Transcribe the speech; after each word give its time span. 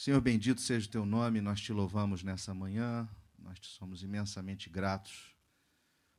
Senhor, 0.00 0.18
bendito 0.22 0.62
seja 0.62 0.88
o 0.88 0.90
teu 0.90 1.04
nome, 1.04 1.42
nós 1.42 1.60
te 1.60 1.74
louvamos 1.74 2.22
nessa 2.22 2.54
manhã, 2.54 3.06
nós 3.38 3.60
te 3.60 3.68
somos 3.68 4.02
imensamente 4.02 4.70
gratos 4.70 5.36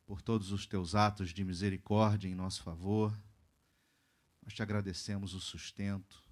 por 0.05 0.21
todos 0.21 0.51
os 0.51 0.67
teus 0.67 0.93
atos 0.93 1.33
de 1.33 1.43
misericórdia 1.43 2.29
em 2.29 2.35
nosso 2.35 2.61
favor. 2.61 3.11
Nós 4.43 4.53
te 4.53 4.61
agradecemos 4.61 5.33
o 5.33 5.41
sustento, 5.41 6.23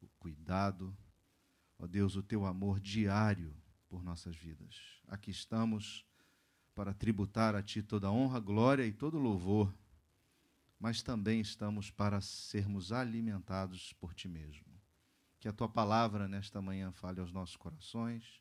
o 0.00 0.08
cuidado, 0.18 0.96
ó 1.78 1.86
Deus, 1.86 2.16
o 2.16 2.22
teu 2.22 2.46
amor 2.46 2.80
diário 2.80 3.54
por 3.86 4.02
nossas 4.02 4.34
vidas. 4.34 4.74
Aqui 5.06 5.30
estamos 5.30 6.06
para 6.74 6.94
tributar 6.94 7.54
a 7.54 7.62
ti 7.62 7.82
toda 7.82 8.06
a 8.06 8.10
honra, 8.10 8.40
glória 8.40 8.86
e 8.86 8.94
todo 8.94 9.18
louvor, 9.18 9.70
mas 10.80 11.02
também 11.02 11.38
estamos 11.38 11.90
para 11.90 12.22
sermos 12.22 12.92
alimentados 12.92 13.92
por 13.92 14.14
ti 14.14 14.26
mesmo. 14.26 14.73
Que 15.44 15.48
a 15.48 15.52
tua 15.52 15.68
palavra 15.68 16.26
nesta 16.26 16.62
manhã 16.62 16.90
fale 16.90 17.20
aos 17.20 17.30
nossos 17.30 17.54
corações, 17.54 18.40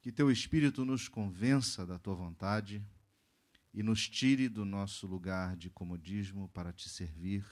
que 0.00 0.10
teu 0.10 0.30
espírito 0.30 0.82
nos 0.82 1.08
convença 1.08 1.86
da 1.86 1.98
tua 1.98 2.14
vontade 2.14 2.82
e 3.70 3.82
nos 3.82 4.08
tire 4.08 4.48
do 4.48 4.64
nosso 4.64 5.06
lugar 5.06 5.54
de 5.58 5.68
comodismo 5.68 6.48
para 6.48 6.72
te 6.72 6.88
servir 6.88 7.44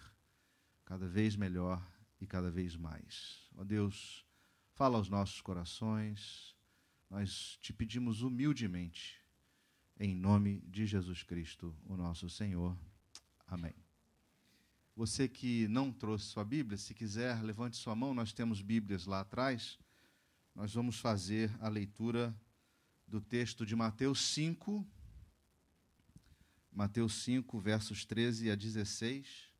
cada 0.83 1.07
vez 1.07 1.37
melhor 1.37 1.87
e 2.19 2.27
cada 2.27 2.51
vez 2.51 2.75
mais. 2.75 3.51
Ó 3.55 3.65
Deus, 3.65 4.25
fala 4.73 4.97
aos 4.97 5.11
nossos 5.11 5.43
corações, 5.43 6.57
nós 7.11 7.59
te 7.61 7.71
pedimos 7.71 8.23
humildemente, 8.23 9.21
em 10.01 10.17
nome 10.17 10.63
de 10.63 10.87
Jesus 10.87 11.23
Cristo, 11.23 11.77
o 11.85 11.99
nosso 11.99 12.31
Senhor. 12.31 12.75
Amém. 13.47 13.84
Você 14.97 15.29
que 15.29 15.67
não 15.67 15.93
trouxe 15.93 16.27
sua 16.27 16.45
Bíblia, 16.45 16.79
se 16.79 16.95
quiser, 16.95 17.43
levante 17.43 17.77
sua 17.77 17.97
mão, 17.97 18.15
nós 18.15 18.33
temos 18.33 18.63
Bíblias 18.63 19.07
lá 19.07 19.21
atrás. 19.21 19.77
Nós 20.55 20.73
vamos 20.73 21.01
fazer 21.01 21.51
a 21.61 21.69
leitura 21.69 22.35
do 23.07 23.21
texto 23.21 23.67
de 23.67 23.75
Mateus 23.75 24.21
5, 24.21 24.87
Mateus 26.71 27.23
5, 27.23 27.59
versos 27.59 28.05
13 28.05 28.51
a 28.51 28.55
16. 28.55 29.53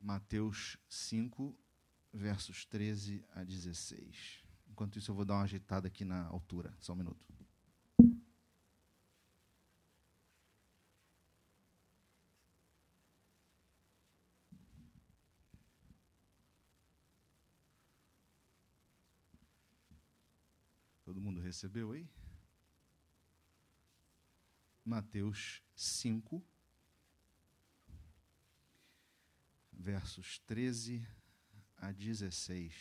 Mateus 0.00 0.76
5, 0.88 1.56
versos 2.12 2.64
13 2.66 3.24
a 3.34 3.42
16. 3.42 4.44
Enquanto 4.68 4.98
isso, 4.98 5.10
eu 5.10 5.14
vou 5.14 5.24
dar 5.24 5.34
uma 5.34 5.42
ajeitada 5.42 5.88
aqui 5.88 6.04
na 6.04 6.24
altura. 6.26 6.72
Só 6.80 6.92
um 6.92 6.96
minuto. 6.96 7.33
Recebeu 21.54 21.92
aí? 21.92 22.10
Mateus 24.84 25.62
5, 25.76 26.42
versos 29.72 30.40
13 30.40 31.06
a 31.76 31.92
16. 31.92 32.74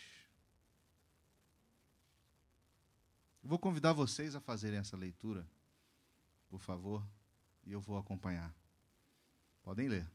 Vou 3.44 3.60
convidar 3.60 3.94
vocês 3.94 4.34
a 4.34 4.42
fazerem 4.42 4.80
essa 4.80 4.98
leitura, 4.98 5.48
por 6.50 6.60
favor, 6.60 7.08
e 7.64 7.74
eu 7.74 7.80
vou 7.80 7.96
acompanhar. 7.96 8.56
Podem 9.62 9.88
ler. 9.88 10.12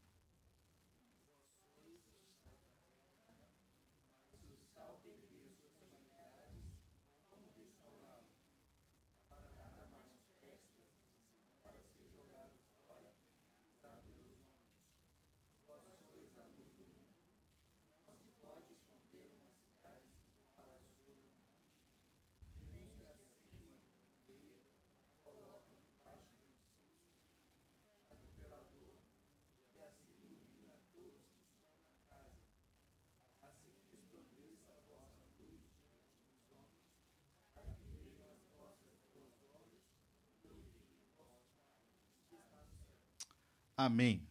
Amém. 43.81 44.27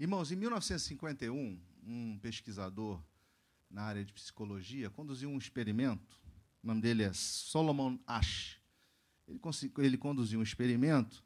Irmãos, 0.00 0.32
em 0.32 0.36
1951, 0.36 1.60
um 1.86 2.18
pesquisador 2.20 2.98
na 3.70 3.82
área 3.82 4.02
de 4.02 4.14
psicologia 4.14 4.88
conduziu 4.88 5.28
um 5.28 5.36
experimento. 5.36 6.18
O 6.62 6.66
nome 6.66 6.80
dele 6.80 7.02
é 7.02 7.12
Solomon 7.12 7.98
Ash. 8.06 8.58
Ele, 9.28 9.38
ele 9.76 9.98
conduziu 9.98 10.40
um 10.40 10.42
experimento 10.42 11.22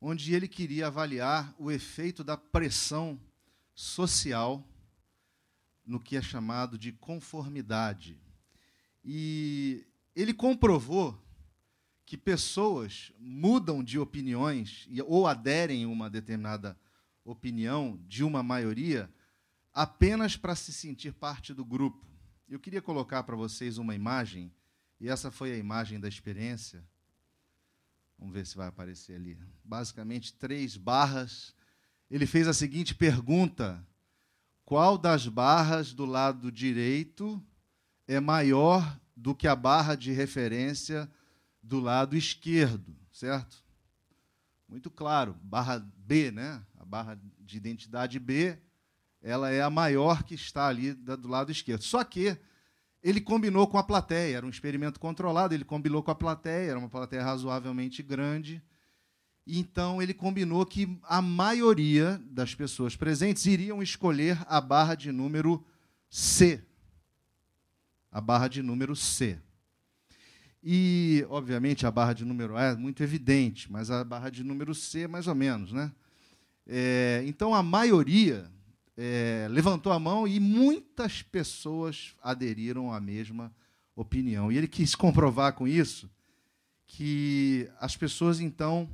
onde 0.00 0.32
ele 0.32 0.46
queria 0.46 0.86
avaliar 0.86 1.52
o 1.58 1.68
efeito 1.68 2.22
da 2.22 2.36
pressão 2.36 3.20
social 3.74 4.64
no 5.84 5.98
que 5.98 6.16
é 6.16 6.22
chamado 6.22 6.78
de 6.78 6.92
conformidade. 6.92 8.16
E 9.04 9.84
ele 10.14 10.32
comprovou 10.32 11.20
que 12.10 12.18
pessoas 12.18 13.12
mudam 13.20 13.84
de 13.84 13.96
opiniões 13.96 14.88
ou 15.06 15.28
aderem 15.28 15.84
a 15.84 15.88
uma 15.88 16.10
determinada 16.10 16.76
opinião 17.24 18.00
de 18.08 18.24
uma 18.24 18.42
maioria 18.42 19.08
apenas 19.72 20.36
para 20.36 20.56
se 20.56 20.72
sentir 20.72 21.12
parte 21.12 21.54
do 21.54 21.64
grupo. 21.64 22.04
Eu 22.48 22.58
queria 22.58 22.82
colocar 22.82 23.22
para 23.22 23.36
vocês 23.36 23.78
uma 23.78 23.94
imagem, 23.94 24.52
e 24.98 25.08
essa 25.08 25.30
foi 25.30 25.52
a 25.52 25.56
imagem 25.56 26.00
da 26.00 26.08
experiência. 26.08 26.84
Vamos 28.18 28.34
ver 28.34 28.44
se 28.44 28.56
vai 28.56 28.66
aparecer 28.66 29.14
ali. 29.14 29.38
Basicamente, 29.62 30.32
três 30.32 30.76
barras. 30.76 31.54
Ele 32.10 32.26
fez 32.26 32.48
a 32.48 32.52
seguinte 32.52 32.92
pergunta: 32.92 33.86
Qual 34.64 34.98
das 34.98 35.28
barras 35.28 35.92
do 35.92 36.04
lado 36.04 36.50
direito 36.50 37.40
é 38.08 38.18
maior 38.18 38.98
do 39.14 39.32
que 39.32 39.46
a 39.46 39.54
barra 39.54 39.94
de 39.94 40.10
referência 40.10 41.08
do 41.62 41.80
lado 41.80 42.16
esquerdo, 42.16 42.96
certo? 43.12 43.62
Muito 44.68 44.90
claro, 44.90 45.36
barra 45.42 45.78
B, 45.78 46.30
né? 46.30 46.62
A 46.78 46.84
barra 46.84 47.18
de 47.40 47.56
identidade 47.56 48.18
B, 48.18 48.58
ela 49.22 49.50
é 49.50 49.60
a 49.60 49.70
maior 49.70 50.22
que 50.22 50.34
está 50.34 50.68
ali 50.68 50.92
do 50.92 51.28
lado 51.28 51.50
esquerdo. 51.50 51.82
Só 51.82 52.02
que 52.04 52.38
ele 53.02 53.20
combinou 53.20 53.66
com 53.66 53.78
a 53.78 53.82
plateia, 53.82 54.36
era 54.36 54.46
um 54.46 54.50
experimento 54.50 55.00
controlado, 55.00 55.54
ele 55.54 55.64
combinou 55.64 56.02
com 56.02 56.10
a 56.10 56.14
plateia, 56.14 56.70
era 56.70 56.78
uma 56.78 56.88
plateia 56.88 57.24
razoavelmente 57.24 58.02
grande. 58.02 58.62
Então 59.46 60.00
ele 60.00 60.14
combinou 60.14 60.64
que 60.64 60.98
a 61.02 61.20
maioria 61.20 62.22
das 62.26 62.54
pessoas 62.54 62.94
presentes 62.94 63.46
iriam 63.46 63.82
escolher 63.82 64.38
a 64.46 64.60
barra 64.60 64.94
de 64.94 65.10
número 65.10 65.64
C. 66.08 66.64
A 68.12 68.20
barra 68.20 68.48
de 68.48 68.62
número 68.62 68.94
C. 68.94 69.40
E, 70.62 71.24
obviamente, 71.30 71.86
a 71.86 71.90
barra 71.90 72.12
de 72.12 72.24
número 72.24 72.56
A 72.56 72.64
é 72.64 72.76
muito 72.76 73.02
evidente, 73.02 73.70
mas 73.72 73.90
a 73.90 74.04
barra 74.04 74.28
de 74.28 74.44
número 74.44 74.74
C, 74.74 75.08
mais 75.08 75.26
ou 75.26 75.34
menos. 75.34 75.72
Né? 75.72 75.90
É, 76.66 77.22
então, 77.26 77.54
a 77.54 77.62
maioria 77.62 78.50
é, 78.96 79.46
levantou 79.50 79.90
a 79.90 79.98
mão 79.98 80.28
e 80.28 80.38
muitas 80.38 81.22
pessoas 81.22 82.14
aderiram 82.22 82.92
à 82.92 83.00
mesma 83.00 83.54
opinião. 83.96 84.52
E 84.52 84.58
ele 84.58 84.68
quis 84.68 84.94
comprovar 84.94 85.54
com 85.54 85.66
isso 85.66 86.10
que 86.86 87.70
as 87.78 87.96
pessoas, 87.96 88.40
então, 88.40 88.88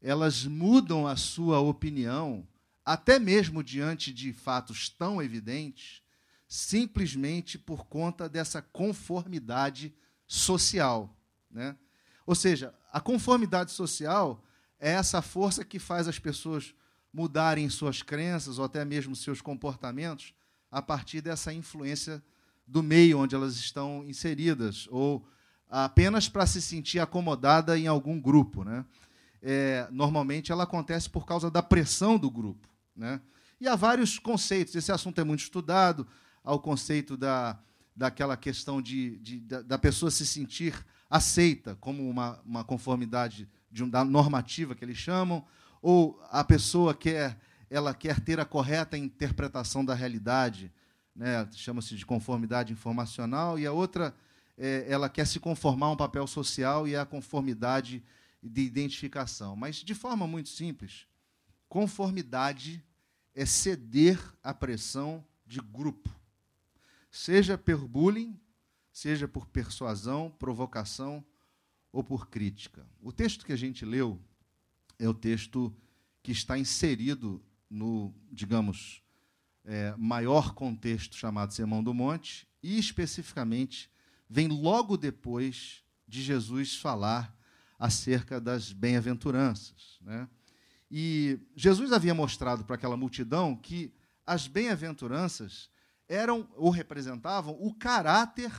elas 0.00 0.44
mudam 0.44 1.06
a 1.06 1.16
sua 1.16 1.58
opinião, 1.58 2.46
até 2.84 3.18
mesmo 3.18 3.64
diante 3.64 4.12
de 4.12 4.32
fatos 4.32 4.90
tão 4.90 5.20
evidentes, 5.20 6.02
simplesmente 6.46 7.58
por 7.58 7.86
conta 7.86 8.28
dessa 8.28 8.60
conformidade 8.60 9.92
social. 10.26 11.14
Né? 11.50 11.76
Ou 12.26 12.34
seja, 12.34 12.74
a 12.92 13.00
conformidade 13.00 13.72
social 13.72 14.42
é 14.78 14.92
essa 14.92 15.22
força 15.22 15.64
que 15.64 15.78
faz 15.78 16.08
as 16.08 16.18
pessoas 16.18 16.74
mudarem 17.12 17.68
suas 17.68 18.02
crenças 18.02 18.58
ou 18.58 18.64
até 18.64 18.84
mesmo 18.84 19.14
seus 19.14 19.40
comportamentos 19.40 20.34
a 20.70 20.82
partir 20.82 21.20
dessa 21.20 21.52
influência 21.52 22.22
do 22.66 22.82
meio 22.82 23.18
onde 23.18 23.34
elas 23.34 23.54
estão 23.56 24.04
inseridas, 24.04 24.88
ou 24.90 25.24
apenas 25.68 26.28
para 26.28 26.46
se 26.46 26.60
sentir 26.60 26.98
acomodada 26.98 27.78
em 27.78 27.86
algum 27.86 28.20
grupo. 28.20 28.64
Né? 28.64 28.84
É, 29.40 29.86
normalmente 29.90 30.50
ela 30.50 30.64
acontece 30.64 31.08
por 31.08 31.24
causa 31.24 31.50
da 31.50 31.62
pressão 31.62 32.18
do 32.18 32.30
grupo. 32.30 32.68
Né? 32.96 33.20
E 33.60 33.68
há 33.68 33.76
vários 33.76 34.18
conceitos, 34.18 34.74
esse 34.74 34.90
assunto 34.90 35.20
é 35.20 35.24
muito 35.24 35.40
estudado, 35.40 36.06
ao 36.42 36.58
conceito 36.58 37.16
da, 37.16 37.58
daquela 37.94 38.36
questão 38.36 38.82
de, 38.82 39.18
de 39.18 39.40
da, 39.40 39.78
pessoa 39.78 40.10
se 40.10 40.26
sentir 40.26 40.74
aceita 41.08 41.76
como 41.76 42.08
uma, 42.08 42.40
uma 42.44 42.64
conformidade 42.64 43.48
de 43.70 43.84
um, 43.84 43.88
da 43.88 44.04
normativa 44.04 44.74
que 44.74 44.84
eles 44.84 44.96
chamam, 44.96 45.44
ou 45.80 46.20
a 46.30 46.42
pessoa 46.42 46.94
quer 46.94 47.38
ela 47.70 47.92
quer 47.92 48.20
ter 48.20 48.38
a 48.38 48.44
correta 48.44 48.96
interpretação 48.96 49.84
da 49.84 49.94
realidade, 49.94 50.72
né? 51.14 51.48
chama-se 51.52 51.96
de 51.96 52.06
conformidade 52.06 52.72
informacional, 52.72 53.58
e 53.58 53.66
a 53.66 53.72
outra 53.72 54.14
é, 54.56 54.86
ela 54.88 55.08
quer 55.08 55.26
se 55.26 55.40
conformar 55.40 55.86
a 55.86 55.92
um 55.92 55.96
papel 55.96 56.26
social 56.26 56.86
e 56.86 56.94
a 56.94 57.04
conformidade 57.04 58.02
de 58.42 58.62
identificação. 58.62 59.56
Mas, 59.56 59.76
de 59.76 59.94
forma 59.94 60.26
muito 60.26 60.50
simples, 60.50 61.06
conformidade 61.68 62.84
é 63.34 63.44
ceder 63.44 64.20
à 64.42 64.54
pressão 64.54 65.24
de 65.46 65.60
grupo, 65.60 66.08
seja 67.14 67.56
por 67.56 67.86
bullying, 67.86 68.36
seja 68.92 69.28
por 69.28 69.46
persuasão, 69.46 70.34
provocação 70.36 71.24
ou 71.92 72.02
por 72.02 72.28
crítica. 72.28 72.84
O 73.00 73.12
texto 73.12 73.46
que 73.46 73.52
a 73.52 73.56
gente 73.56 73.84
leu 73.84 74.20
é 74.98 75.08
o 75.08 75.14
texto 75.14 75.72
que 76.24 76.32
está 76.32 76.58
inserido 76.58 77.40
no, 77.70 78.12
digamos, 78.32 79.00
é, 79.64 79.94
maior 79.96 80.54
contexto 80.54 81.14
chamado 81.14 81.54
Sermão 81.54 81.84
do 81.84 81.94
Monte, 81.94 82.48
e 82.60 82.80
especificamente 82.80 83.88
vem 84.28 84.48
logo 84.48 84.96
depois 84.96 85.84
de 86.08 86.20
Jesus 86.20 86.76
falar 86.76 87.32
acerca 87.78 88.40
das 88.40 88.72
bem-aventuranças. 88.72 90.00
Né? 90.00 90.28
E 90.90 91.38
Jesus 91.54 91.92
havia 91.92 92.12
mostrado 92.12 92.64
para 92.64 92.74
aquela 92.74 92.96
multidão 92.96 93.54
que 93.54 93.94
as 94.26 94.48
bem-aventuranças 94.48 95.70
eram 96.08 96.48
ou 96.56 96.70
representavam 96.70 97.56
o 97.60 97.74
caráter 97.74 98.52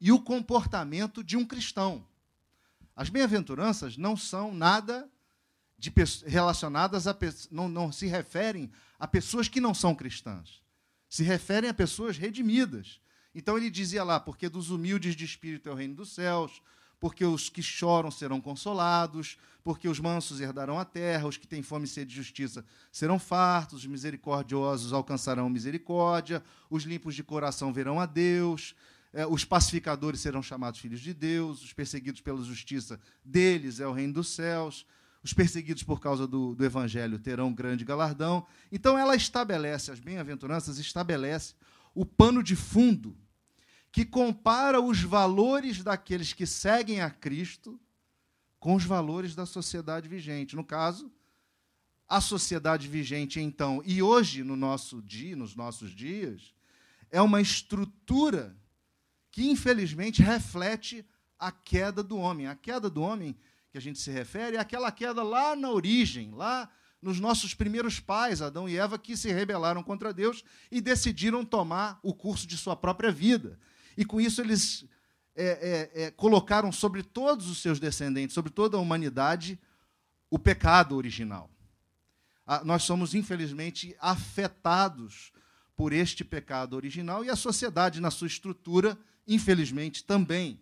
e 0.00 0.10
o 0.10 0.20
comportamento 0.20 1.22
de 1.22 1.36
um 1.36 1.44
cristão. 1.44 2.06
As 2.94 3.08
bem-aventuranças 3.08 3.96
não 3.96 4.16
são 4.16 4.54
nada 4.54 5.08
de 5.78 5.92
relacionadas 6.26 7.06
a 7.06 7.16
não, 7.50 7.68
não 7.68 7.90
se 7.90 8.06
referem 8.06 8.70
a 8.98 9.06
pessoas 9.08 9.48
que 9.48 9.60
não 9.60 9.74
são 9.74 9.94
cristãs. 9.94 10.62
Se 11.08 11.22
referem 11.22 11.68
a 11.68 11.74
pessoas 11.74 12.16
redimidas. 12.16 13.00
Então 13.34 13.56
ele 13.56 13.70
dizia 13.70 14.04
lá, 14.04 14.20
porque 14.20 14.48
dos 14.48 14.70
humildes 14.70 15.16
de 15.16 15.24
espírito 15.24 15.68
é 15.68 15.72
o 15.72 15.74
reino 15.74 15.96
dos 15.96 16.14
céus, 16.14 16.62
porque 17.02 17.24
os 17.24 17.48
que 17.48 17.60
choram 17.60 18.12
serão 18.12 18.40
consolados, 18.40 19.36
porque 19.64 19.88
os 19.88 19.98
mansos 19.98 20.40
herdarão 20.40 20.78
a 20.78 20.84
terra, 20.84 21.26
os 21.26 21.36
que 21.36 21.48
têm 21.48 21.60
fome 21.60 21.84
e 21.84 21.88
sede 21.88 22.10
de 22.10 22.14
justiça 22.14 22.64
serão 22.92 23.18
fartos, 23.18 23.80
os 23.80 23.86
misericordiosos 23.86 24.92
alcançarão 24.92 25.50
misericórdia, 25.50 26.40
os 26.70 26.84
limpos 26.84 27.16
de 27.16 27.24
coração 27.24 27.72
verão 27.72 27.98
a 27.98 28.06
Deus, 28.06 28.76
eh, 29.12 29.26
os 29.26 29.44
pacificadores 29.44 30.20
serão 30.20 30.40
chamados 30.44 30.78
filhos 30.78 31.00
de 31.00 31.12
Deus, 31.12 31.64
os 31.64 31.72
perseguidos 31.72 32.20
pela 32.20 32.40
justiça 32.44 33.00
deles 33.24 33.80
é 33.80 33.86
o 33.86 33.92
reino 33.92 34.12
dos 34.14 34.28
céus 34.28 34.86
os 35.24 35.32
perseguidos 35.32 35.84
por 35.84 36.00
causa 36.00 36.26
do, 36.26 36.52
do 36.54 36.64
evangelho 36.64 37.16
terão 37.16 37.52
grande 37.52 37.84
galardão. 37.84 38.44
Então 38.72 38.98
ela 38.98 39.14
estabelece, 39.14 39.92
as 39.92 40.00
bem-aventuranças 40.00 40.78
estabelece 40.78 41.54
o 41.94 42.04
pano 42.04 42.42
de 42.42 42.56
fundo 42.56 43.16
que 43.92 44.06
compara 44.06 44.80
os 44.80 45.02
valores 45.02 45.84
daqueles 45.84 46.32
que 46.32 46.46
seguem 46.46 47.02
a 47.02 47.10
Cristo 47.10 47.78
com 48.58 48.74
os 48.74 48.84
valores 48.84 49.34
da 49.34 49.44
sociedade 49.44 50.08
vigente. 50.08 50.56
No 50.56 50.64
caso, 50.64 51.12
a 52.08 52.20
sociedade 52.20 52.88
vigente 52.88 53.38
então 53.38 53.82
e 53.84 54.02
hoje 54.02 54.42
no 54.42 54.56
nosso 54.56 55.02
dia, 55.02 55.36
nos 55.36 55.54
nossos 55.54 55.90
dias, 55.90 56.54
é 57.10 57.20
uma 57.20 57.42
estrutura 57.42 58.56
que 59.30 59.50
infelizmente 59.50 60.22
reflete 60.22 61.04
a 61.38 61.52
queda 61.52 62.02
do 62.02 62.16
homem. 62.16 62.46
A 62.46 62.54
queda 62.54 62.88
do 62.88 63.02
homem 63.02 63.36
que 63.70 63.76
a 63.76 63.80
gente 63.80 63.98
se 63.98 64.10
refere 64.10 64.56
é 64.56 64.60
aquela 64.60 64.90
queda 64.90 65.22
lá 65.22 65.54
na 65.54 65.70
origem, 65.70 66.30
lá 66.32 66.70
nos 67.02 67.18
nossos 67.20 67.52
primeiros 67.52 68.00
pais, 68.00 68.40
Adão 68.40 68.68
e 68.68 68.78
Eva, 68.78 68.98
que 68.98 69.16
se 69.16 69.30
rebelaram 69.32 69.82
contra 69.82 70.14
Deus 70.14 70.44
e 70.70 70.80
decidiram 70.80 71.44
tomar 71.44 71.98
o 72.02 72.14
curso 72.14 72.46
de 72.46 72.56
sua 72.56 72.76
própria 72.76 73.10
vida. 73.10 73.58
E 73.96 74.04
com 74.04 74.20
isso 74.20 74.40
eles 74.40 74.84
é, 75.34 75.90
é, 75.94 76.02
é, 76.04 76.10
colocaram 76.10 76.70
sobre 76.70 77.02
todos 77.02 77.48
os 77.48 77.58
seus 77.58 77.80
descendentes, 77.80 78.34
sobre 78.34 78.50
toda 78.50 78.76
a 78.76 78.80
humanidade, 78.80 79.58
o 80.30 80.38
pecado 80.38 80.96
original. 80.96 81.50
Ah, 82.46 82.62
nós 82.64 82.82
somos, 82.82 83.14
infelizmente, 83.14 83.96
afetados 84.00 85.32
por 85.76 85.92
este 85.92 86.24
pecado 86.24 86.74
original 86.74 87.24
e 87.24 87.30
a 87.30 87.36
sociedade, 87.36 88.00
na 88.00 88.10
sua 88.10 88.26
estrutura, 88.26 88.98
infelizmente, 89.26 90.04
também. 90.04 90.60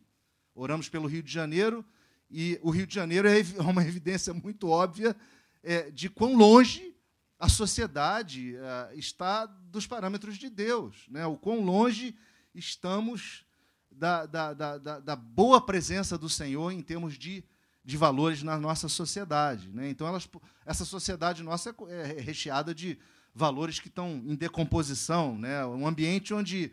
Oramos 0.55 0.89
pelo 0.89 1.09
Rio 1.09 1.23
de 1.23 1.33
Janeiro, 1.33 1.85
e 2.31 2.59
o 2.63 2.71
Rio 2.71 2.87
de 2.87 2.95
Janeiro 2.95 3.29
é 3.29 3.41
uma 3.61 3.85
evidência 3.85 4.33
muito 4.33 4.69
óbvia 4.69 5.17
é, 5.63 5.91
de 5.91 6.09
quão 6.09 6.37
longe 6.37 6.95
a 7.39 7.49
sociedade 7.49 8.55
é, 8.55 8.95
está 8.95 9.47
dos 9.47 9.87
parâmetros 9.87 10.37
de 10.37 10.49
Deus, 10.49 11.07
né? 11.09 11.27
o 11.27 11.37
quão 11.37 11.61
longe 11.65 12.15
estamos 12.55 13.45
da, 13.91 14.27
da, 14.27 14.55
da, 14.55 14.79
da, 15.01 15.17
boa 15.17 15.61
presença 15.61 16.17
do 16.17 16.29
Senhor 16.29 16.71
em 16.71 16.81
termos 16.81 17.19
de, 17.19 17.45
de 17.85 17.97
valores 17.97 18.43
na 18.43 18.59
nossa 18.59 18.89
sociedade. 18.89 19.69
Né? 19.73 19.91
Então, 19.91 20.07
elas, 20.07 20.29
essa 20.65 20.85
sociedade 20.85 21.43
nossa 21.43 21.75
é, 21.89 22.19
é 22.19 22.21
recheada 22.21 22.75
de 22.75 22.99
valores 23.35 23.79
que 23.79 23.89
estão 23.89 24.23
em 24.25 24.35
decomposição, 24.35 25.37
né? 25.37 25.65
um 25.67 25.87
ambiente 25.87 26.33
onde 26.33 26.73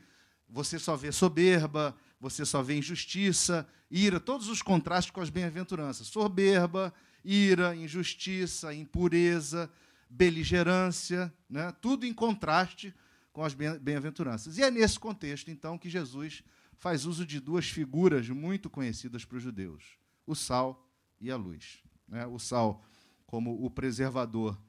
você 0.49 0.79
só 0.79 0.95
vê 0.95 1.11
soberba, 1.11 1.95
você 2.19 2.45
só 2.45 2.61
vê 2.61 2.77
injustiça, 2.77 3.67
ira, 3.91 4.19
todos 4.19 4.47
os 4.47 4.61
contrastes 4.61 5.11
com 5.11 5.21
as 5.21 5.29
bem-aventuranças. 5.29 6.07
Soberba, 6.07 6.93
ira, 7.23 7.75
injustiça, 7.75 8.73
impureza, 8.73 9.69
beligerância, 10.09 11.33
né? 11.49 11.73
tudo 11.81 12.05
em 12.05 12.13
contraste 12.13 12.93
com 13.37 13.43
as 13.43 13.53
bem-aventuranças. 13.53 14.57
E 14.57 14.63
é 14.63 14.71
nesse 14.71 14.99
contexto, 14.99 15.51
então, 15.51 15.77
que 15.77 15.91
Jesus 15.91 16.41
faz 16.75 17.05
uso 17.05 17.23
de 17.23 17.39
duas 17.39 17.69
figuras 17.69 18.27
muito 18.29 18.67
conhecidas 18.67 19.23
para 19.25 19.37
os 19.37 19.43
judeus: 19.43 19.99
o 20.25 20.33
sal 20.33 20.89
e 21.21 21.29
a 21.29 21.35
luz. 21.35 21.83
Né? 22.07 22.25
O 22.25 22.39
sal 22.39 22.83
como 23.27 23.63
o 23.63 23.69
preservador 23.69 24.59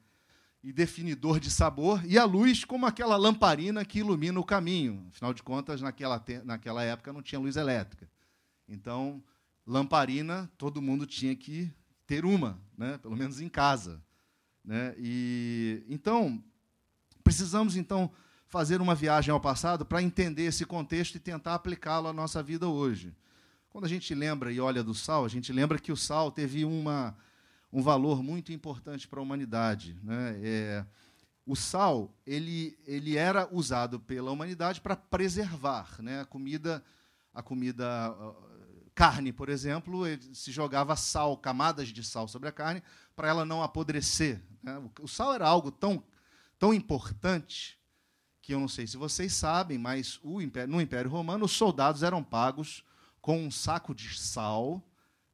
e 0.61 0.71
definidor 0.71 1.39
de 1.39 1.49
sabor, 1.49 2.05
e 2.05 2.15
a 2.15 2.25
luz 2.25 2.63
como 2.63 2.85
aquela 2.85 3.17
lamparina 3.17 3.83
que 3.83 4.01
ilumina 4.01 4.39
o 4.39 4.43
caminho. 4.43 5.03
Afinal 5.09 5.33
de 5.33 5.41
contas, 5.41 5.81
naquela, 5.81 6.23
naquela 6.43 6.83
época 6.83 7.11
não 7.11 7.23
tinha 7.23 7.39
luz 7.39 7.55
elétrica. 7.55 8.07
Então, 8.67 9.23
lamparina, 9.65 10.47
todo 10.59 10.79
mundo 10.79 11.07
tinha 11.07 11.35
que 11.35 11.73
ter 12.05 12.23
uma, 12.23 12.61
né? 12.77 12.99
pelo 12.99 13.17
menos 13.17 13.41
em 13.41 13.49
casa. 13.49 13.99
Né? 14.63 14.93
E, 14.99 15.83
então, 15.89 16.43
precisamos 17.23 17.75
então 17.75 18.11
fazer 18.49 18.81
uma 18.81 18.95
viagem 18.95 19.31
ao 19.31 19.39
passado 19.39 19.85
para 19.85 20.01
entender 20.01 20.43
esse 20.43 20.65
contexto 20.65 21.15
e 21.15 21.19
tentar 21.19 21.53
aplicá-lo 21.53 22.07
à 22.07 22.13
nossa 22.13 22.41
vida 22.41 22.67
hoje. 22.67 23.15
Quando 23.69 23.85
a 23.85 23.87
gente 23.87 24.13
lembra 24.15 24.51
e 24.51 24.59
olha 24.59 24.83
do 24.83 24.95
sal, 24.95 25.23
a 25.23 25.29
gente 25.29 25.53
lembra 25.53 25.77
que 25.77 25.91
o 25.91 25.97
sal 25.97 26.31
teve 26.31 26.65
uma 26.65 27.15
um 27.71 27.83
valor 27.83 28.23
muito 28.23 28.51
importante 28.51 29.07
para 29.07 29.19
a 29.19 29.21
humanidade. 29.21 29.95
Né? 30.01 30.39
É, 30.41 30.85
o 31.45 31.55
sal 31.55 32.11
ele, 32.25 32.75
ele 32.87 33.15
era 33.15 33.47
usado 33.51 33.99
pela 33.99 34.31
humanidade 34.31 34.81
para 34.81 34.95
preservar 34.95 36.01
né? 36.01 36.21
a 36.21 36.25
comida, 36.25 36.83
a 37.31 37.43
comida 37.43 37.85
carne, 38.95 39.31
por 39.31 39.47
exemplo, 39.47 40.03
se 40.33 40.51
jogava 40.51 40.95
sal, 40.95 41.37
camadas 41.37 41.89
de 41.89 42.03
sal 42.03 42.27
sobre 42.27 42.49
a 42.49 42.51
carne 42.51 42.81
para 43.15 43.27
ela 43.29 43.45
não 43.45 43.61
apodrecer. 43.61 44.41
Né? 44.63 44.81
O 44.99 45.07
sal 45.07 45.35
era 45.35 45.47
algo 45.47 45.71
tão, 45.71 46.03
tão 46.57 46.73
importante 46.73 47.78
que 48.49 48.55
eu 48.55 48.59
não 48.59 48.67
sei 48.67 48.87
se 48.87 48.97
vocês 48.97 49.31
sabem, 49.31 49.77
mas 49.77 50.19
Império, 50.41 50.73
no 50.73 50.81
Império 50.81 51.07
Romano 51.11 51.45
os 51.45 51.51
soldados 51.51 52.01
eram 52.01 52.23
pagos 52.23 52.83
com 53.21 53.45
um 53.45 53.51
saco 53.51 53.93
de 53.93 54.17
sal 54.17 54.83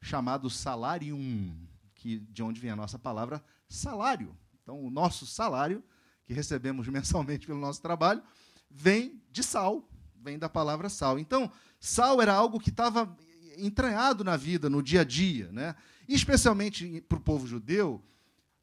chamado 0.02 0.50
salarium 0.50 1.56
que 1.94 2.20
de 2.20 2.44
onde 2.44 2.60
vem 2.60 2.72
a 2.72 2.76
nossa 2.76 3.00
palavra 3.00 3.42
salário. 3.70 4.38
Então, 4.62 4.84
o 4.84 4.92
nosso 4.92 5.26
salário, 5.26 5.82
que 6.26 6.34
recebemos 6.34 6.86
mensalmente 6.90 7.48
pelo 7.48 7.58
nosso 7.58 7.82
trabalho, 7.82 8.22
vem 8.70 9.24
de 9.32 9.44
sal, 9.44 9.88
vem 10.22 10.38
da 10.38 10.50
palavra 10.50 10.90
sal. 10.90 11.18
Então, 11.18 11.50
sal 11.80 12.22
era 12.22 12.34
algo 12.34 12.60
que 12.60 12.70
estava 12.70 13.18
entranhado 13.58 14.26
na 14.26 14.36
vida, 14.36 14.70
no 14.70 14.84
dia 14.84 15.02
a 15.02 15.06
dia. 15.06 15.50
Né? 15.54 15.74
Especialmente 16.06 17.00
para 17.08 17.18
o 17.18 17.22
povo 17.22 17.48
judeu, 17.48 18.04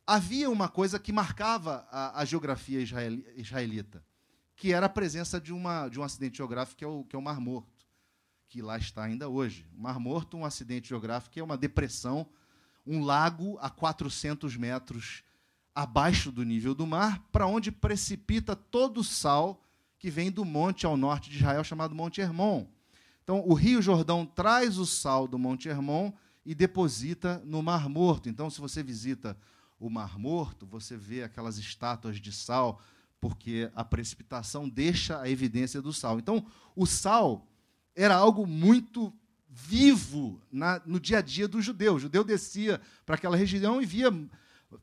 havia 0.06 0.50
uma 0.50 0.68
coisa 0.68 0.98
que 0.98 1.10
marcava 1.10 1.88
a, 1.90 2.20
a 2.20 2.24
geografia 2.26 2.80
israelita, 3.34 4.04
que 4.62 4.72
era 4.72 4.86
a 4.86 4.88
presença 4.88 5.40
de, 5.40 5.52
uma, 5.52 5.88
de 5.88 5.98
um 5.98 6.04
acidente 6.04 6.36
geográfico 6.36 6.78
que 6.78 6.84
é, 6.84 6.86
o, 6.86 7.02
que 7.02 7.16
é 7.16 7.18
o 7.18 7.22
Mar 7.22 7.40
Morto, 7.40 7.84
que 8.48 8.62
lá 8.62 8.78
está 8.78 9.02
ainda 9.02 9.28
hoje. 9.28 9.66
O 9.76 9.82
Mar 9.82 9.98
Morto, 9.98 10.36
um 10.36 10.44
acidente 10.44 10.90
geográfico, 10.90 11.36
é 11.36 11.42
uma 11.42 11.56
depressão 11.56 12.28
um 12.86 13.02
lago 13.02 13.58
a 13.60 13.68
400 13.68 14.56
metros 14.56 15.24
abaixo 15.74 16.30
do 16.30 16.44
nível 16.44 16.76
do 16.76 16.86
mar, 16.86 17.26
para 17.32 17.48
onde 17.48 17.72
precipita 17.72 18.54
todo 18.54 18.98
o 18.98 19.04
sal 19.04 19.60
que 19.98 20.08
vem 20.08 20.30
do 20.30 20.44
monte 20.44 20.86
ao 20.86 20.96
norte 20.96 21.28
de 21.28 21.38
Israel, 21.38 21.64
chamado 21.64 21.92
Monte 21.92 22.20
Hermon. 22.20 22.64
Então, 23.24 23.42
o 23.44 23.54
Rio 23.54 23.82
Jordão 23.82 24.24
traz 24.24 24.78
o 24.78 24.86
sal 24.86 25.26
do 25.26 25.40
Monte 25.40 25.68
Hermon 25.68 26.12
e 26.46 26.54
deposita 26.54 27.42
no 27.44 27.64
Mar 27.64 27.88
Morto. 27.88 28.28
Então, 28.28 28.48
se 28.48 28.60
você 28.60 28.80
visita 28.80 29.36
o 29.80 29.90
Mar 29.90 30.16
Morto, 30.20 30.64
você 30.64 30.96
vê 30.96 31.24
aquelas 31.24 31.58
estátuas 31.58 32.20
de 32.20 32.30
sal, 32.30 32.80
porque 33.22 33.70
a 33.76 33.84
precipitação 33.84 34.68
deixa 34.68 35.20
a 35.20 35.30
evidência 35.30 35.80
do 35.80 35.92
sal. 35.92 36.18
Então, 36.18 36.44
o 36.74 36.84
sal 36.84 37.46
era 37.94 38.16
algo 38.16 38.44
muito 38.44 39.14
vivo 39.48 40.42
na, 40.50 40.82
no 40.84 40.98
dia 40.98 41.18
a 41.18 41.22
dia 41.22 41.46
do 41.46 41.62
judeu. 41.62 41.94
O 41.94 42.00
judeu 42.00 42.24
descia 42.24 42.80
para 43.06 43.14
aquela 43.14 43.36
região 43.36 43.80
e 43.80 43.86
via 43.86 44.10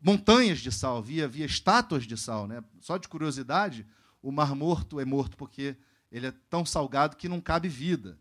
montanhas 0.01 0.59
de 0.59 0.71
sal, 0.71 1.03
via, 1.03 1.27
via 1.27 1.45
estátuas 1.45 2.05
de 2.05 2.15
sal. 2.15 2.47
Né? 2.47 2.63
Só 2.79 2.97
de 2.97 3.09
curiosidade, 3.09 3.85
o 4.21 4.31
Mar 4.31 4.55
Morto 4.55 5.01
é 5.01 5.05
morto 5.05 5.35
porque 5.35 5.75
ele 6.09 6.27
é 6.27 6.33
tão 6.49 6.65
salgado 6.65 7.17
que 7.17 7.27
não 7.27 7.41
cabe 7.41 7.67
vida. 7.67 8.17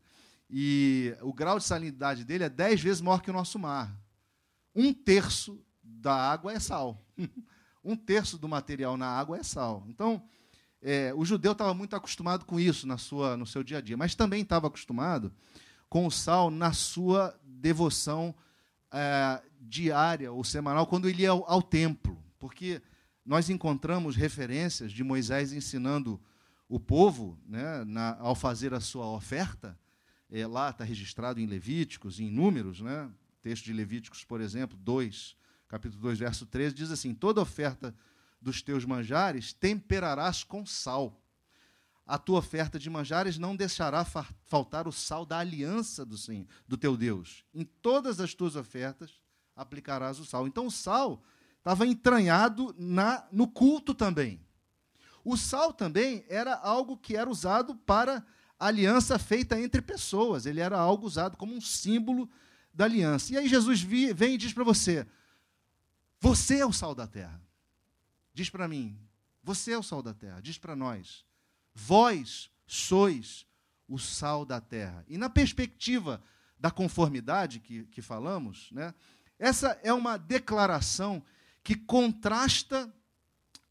E 0.51 1.15
o 1.23 1.33
grau 1.33 1.61
de 1.61 1.65
salinidade 1.65 2.25
dele 2.25 2.43
é 2.43 2.49
dez 2.49 2.81
vezes 2.81 3.01
maior 3.01 3.23
que 3.23 3.31
o 3.31 3.35
nosso 3.35 3.57
mar. 3.57 3.97
Um 4.75 4.93
terço 4.93 5.65
da 5.81 6.13
água 6.13 6.53
é 6.53 6.59
sal. 6.59 7.07
um 7.89 7.97
terço 7.97 8.37
do 8.37 8.47
material 8.47 8.97
na 8.97 9.07
água 9.07 9.39
é 9.39 9.43
sal. 9.43 9.83
Então, 9.89 10.23
é, 10.83 11.13
o 11.15 11.25
judeu 11.25 11.53
estava 11.53 11.73
muito 11.73 11.97
acostumado 11.97 12.45
com 12.45 12.61
isso 12.61 12.87
na 12.87 12.99
sua, 12.99 13.37
no 13.37 13.47
seu 13.47 13.65
dia 13.65 13.79
a 13.79 13.81
dia, 13.81 13.97
mas 13.97 14.15
também 14.15 14.43
estava 14.43 14.67
acostumado 14.67 15.33
com 15.89 16.07
o 16.07 16.11
sal 16.11 16.51
na 16.51 16.73
sua 16.73 17.35
devoção 17.43 18.35
é, 18.93 19.43
diária 19.59 20.31
ou 20.31 20.45
semanal, 20.45 20.87
quando 20.87 21.09
ele 21.09 21.23
ia 21.23 21.31
ao, 21.31 21.51
ao 21.51 21.63
templo. 21.63 22.23
Porque 22.39 22.83
nós 23.25 23.49
encontramos 23.49 24.17
referências 24.17 24.93
de 24.93 25.03
Moisés 25.03 25.53
ensinando 25.53 26.21
o 26.69 26.79
povo, 26.79 27.39
né, 27.47 27.83
na, 27.85 28.19
ao 28.19 28.35
fazer 28.35 28.75
a 28.75 28.81
sua 28.81 29.07
oferta, 29.07 29.79
é, 30.31 30.47
lá 30.47 30.69
está 30.69 30.85
registrado 30.85 31.41
em 31.41 31.47
Levíticos, 31.47 32.21
em 32.21 32.31
Números, 32.31 32.83
né, 32.83 33.11
texto 33.43 33.65
de 33.65 33.73
Levíticos, 33.73 34.25
por 34.25 34.43
exemplo, 34.43 34.77
2, 34.77 35.35
capítulo 35.69 36.01
2, 36.03 36.19
verso 36.19 36.47
13, 36.47 36.75
diz 36.75 36.91
assim: 36.91 37.15
Toda 37.15 37.41
oferta 37.41 37.95
dos 38.41 38.63
teus 38.63 38.85
manjares 38.85 39.53
temperarás 39.53 40.43
com 40.43 40.65
sal. 40.65 41.23
A 42.07 42.17
tua 42.17 42.39
oferta 42.39 42.79
de 42.79 42.89
manjares 42.89 43.37
não 43.37 43.55
deixará 43.55 44.03
faltar 44.47 44.89
o 44.89 44.93
sal 44.93 45.27
da 45.27 45.39
aliança 45.39 46.07
do, 46.07 46.17
Senhor, 46.17 46.47
do 46.67 46.79
teu 46.79 46.97
Deus. 46.97 47.45
Em 47.53 47.65
todas 47.65 48.19
as 48.19 48.33
tuas 48.33 48.57
ofertas 48.57 49.21
aplicarás 49.55 50.19
o 50.19 50.25
sal. 50.25 50.47
Então 50.47 50.67
o 50.67 50.71
sal 50.71 51.23
estava 51.59 51.87
entranhado 51.87 52.75
na, 52.79 53.29
no 53.31 53.47
culto 53.47 53.93
também. 53.93 54.41
O 55.23 55.37
sal 55.37 55.71
também 55.71 56.25
era 56.31 56.55
algo 56.55 56.97
que 56.97 57.15
era 57.15 57.29
usado 57.29 57.75
para 57.75 58.25
aliança 58.59 59.19
feita 59.19 59.61
entre 59.61 59.83
pessoas. 59.83 60.47
Ele 60.47 60.61
era 60.61 60.79
algo 60.79 61.07
usado 61.07 61.37
como 61.37 61.55
um 61.55 61.61
símbolo 61.61 62.31
da 62.73 62.87
aliança. 62.87 63.35
E 63.35 63.37
aí 63.37 63.49
Jesus 63.49 63.83
vem 63.83 64.35
e 64.35 64.39
diz 64.39 64.55
para 64.55 64.65
você: 64.65 65.07
Você 66.21 66.59
é 66.59 66.67
o 66.67 66.73
sal 66.73 66.95
da 66.95 67.07
terra. 67.07 67.41
Diz 68.35 68.51
para 68.51 68.69
mim: 68.69 68.99
Você 69.43 69.73
é 69.73 69.79
o 69.79 69.83
sal 69.83 70.03
da 70.03 70.15
terra. 70.15 70.41
Diz 70.41 70.59
para 70.59 70.75
nós: 70.75 71.25
Vós 71.75 72.51
sois 72.67 73.47
o 73.89 73.99
sal 73.99 74.45
da 74.45 74.61
terra. 74.61 75.05
E 75.09 75.17
na 75.17 75.31
perspectiva 75.31 76.23
da 76.59 76.71
conformidade 76.71 77.61
que, 77.61 77.85
que 77.87 78.03
falamos, 78.03 78.69
né, 78.73 78.93
essa 79.39 79.79
é 79.83 79.93
uma 79.93 80.17
declaração 80.17 81.23
que 81.63 81.75
contrasta 81.75 82.93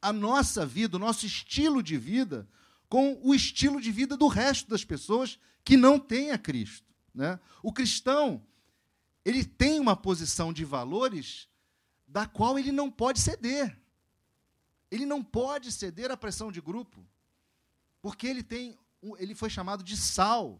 a 0.02 0.14
nossa 0.14 0.66
vida, 0.66 0.96
o 0.96 1.00
nosso 1.00 1.26
estilo 1.26 1.84
de 1.84 1.98
vida, 1.98 2.48
com 2.88 3.20
o 3.22 3.36
estilo 3.36 3.82
de 3.82 3.92
vida 3.92 4.16
do 4.16 4.28
resto 4.28 4.70
das 4.70 4.86
pessoas 4.86 5.40
que 5.64 5.76
não 5.76 6.00
têm 6.00 6.32
a 6.32 6.38
Cristo. 6.38 6.88
Né? 7.14 7.40
O 7.62 7.74
cristão, 7.74 8.42
ele 9.26 9.44
tem 9.44 9.80
uma 9.80 9.96
posição 9.96 10.54
de 10.54 10.64
valores 10.64 11.50
da 12.18 12.26
qual 12.26 12.58
ele 12.58 12.72
não 12.72 12.90
pode 12.90 13.20
ceder. 13.20 13.80
Ele 14.90 15.06
não 15.06 15.24
pode 15.24 15.72
ceder 15.72 16.10
à 16.10 16.18
pressão 16.18 16.52
de 16.52 16.60
grupo, 16.60 17.06
porque 18.02 18.26
ele 18.26 18.42
tem, 18.42 18.76
ele 19.20 19.36
foi 19.36 19.52
chamado 19.52 19.84
de 19.84 19.96
sal. 19.96 20.60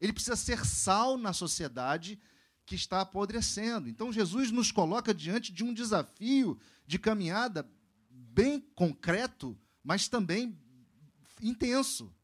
Ele 0.00 0.12
precisa 0.12 0.36
ser 0.36 0.64
sal 0.64 1.16
na 1.16 1.32
sociedade 1.32 2.16
que 2.64 2.76
está 2.76 3.00
apodrecendo. 3.00 3.88
Então 3.88 4.12
Jesus 4.12 4.52
nos 4.52 4.70
coloca 4.70 5.12
diante 5.12 5.52
de 5.52 5.64
um 5.64 5.74
desafio 5.74 6.56
de 6.86 6.96
caminhada 6.96 7.68
bem 8.08 8.60
concreto, 8.60 9.58
mas 9.82 10.06
também 10.06 10.56
intenso. 11.42 12.14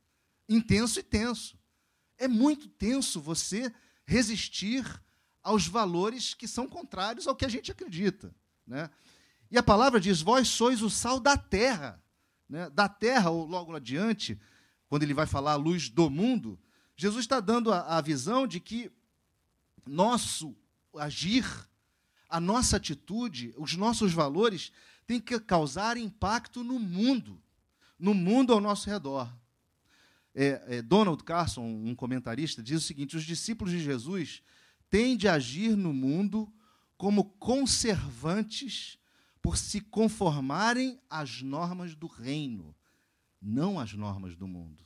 Intenso 0.48 1.00
e 1.00 1.02
tenso. 1.02 1.58
É 2.16 2.28
muito 2.28 2.68
tenso 2.68 3.20
você 3.20 3.74
resistir 4.06 4.84
aos 5.42 5.66
valores 5.66 6.34
que 6.34 6.46
são 6.46 6.68
contrários 6.68 7.26
ao 7.26 7.34
que 7.34 7.44
a 7.44 7.48
gente 7.48 7.72
acredita. 7.72 8.32
Né? 8.66 8.90
E 9.50 9.58
a 9.58 9.62
palavra 9.62 10.00
diz: 10.00 10.20
Vós 10.20 10.48
sois 10.48 10.82
o 10.82 10.90
sal 10.90 11.20
da 11.20 11.36
terra. 11.36 12.02
Né? 12.48 12.68
Da 12.70 12.88
terra, 12.88 13.30
ou 13.30 13.46
logo 13.46 13.74
adiante, 13.74 14.38
quando 14.88 15.02
ele 15.02 15.14
vai 15.14 15.26
falar 15.26 15.52
a 15.52 15.56
luz 15.56 15.88
do 15.88 16.10
mundo, 16.10 16.58
Jesus 16.96 17.24
está 17.24 17.40
dando 17.40 17.72
a, 17.72 17.98
a 17.98 18.00
visão 18.00 18.46
de 18.46 18.60
que 18.60 18.90
nosso 19.86 20.56
agir, 20.96 21.44
a 22.28 22.40
nossa 22.40 22.76
atitude, 22.76 23.54
os 23.56 23.74
nossos 23.74 24.12
valores 24.12 24.72
têm 25.06 25.20
que 25.20 25.38
causar 25.40 25.96
impacto 25.96 26.62
no 26.62 26.78
mundo 26.78 27.40
no 27.98 28.14
mundo 28.14 28.52
ao 28.52 28.60
nosso 28.60 28.88
redor. 28.88 29.32
É, 30.34 30.76
é, 30.76 30.82
Donald 30.82 31.22
Carson, 31.22 31.62
um 31.62 31.94
comentarista, 31.94 32.62
diz 32.62 32.82
o 32.82 32.86
seguinte: 32.86 33.16
os 33.16 33.24
discípulos 33.24 33.72
de 33.72 33.80
Jesus 33.80 34.42
têm 34.90 35.16
de 35.16 35.28
agir 35.28 35.76
no 35.76 35.92
mundo 35.92 36.52
como 37.04 37.24
conservantes 37.38 38.96
por 39.42 39.58
se 39.58 39.78
conformarem 39.78 40.98
às 41.10 41.42
normas 41.42 41.94
do 41.94 42.06
reino, 42.06 42.74
não 43.42 43.78
às 43.78 43.92
normas 43.92 44.34
do 44.34 44.48
mundo. 44.48 44.82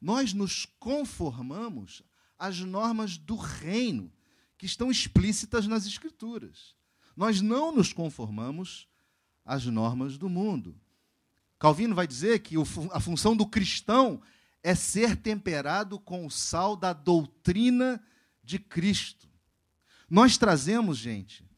Nós 0.00 0.32
nos 0.34 0.66
conformamos 0.80 2.02
às 2.36 2.58
normas 2.58 3.16
do 3.16 3.36
reino, 3.36 4.12
que 4.58 4.66
estão 4.66 4.90
explícitas 4.90 5.68
nas 5.68 5.86
Escrituras. 5.86 6.74
Nós 7.16 7.40
não 7.40 7.72
nos 7.72 7.92
conformamos 7.92 8.88
às 9.44 9.64
normas 9.66 10.18
do 10.18 10.28
mundo. 10.28 10.76
Calvino 11.60 11.94
vai 11.94 12.08
dizer 12.08 12.40
que 12.40 12.56
a 12.90 12.98
função 12.98 13.36
do 13.36 13.46
cristão 13.46 14.20
é 14.64 14.74
ser 14.74 15.14
temperado 15.14 15.96
com 16.00 16.26
o 16.26 16.30
sal 16.30 16.74
da 16.74 16.92
doutrina 16.92 18.02
de 18.42 18.58
Cristo. 18.58 19.29
Nós 20.10 20.36
trazemos, 20.36 20.98
gente, 20.98 21.48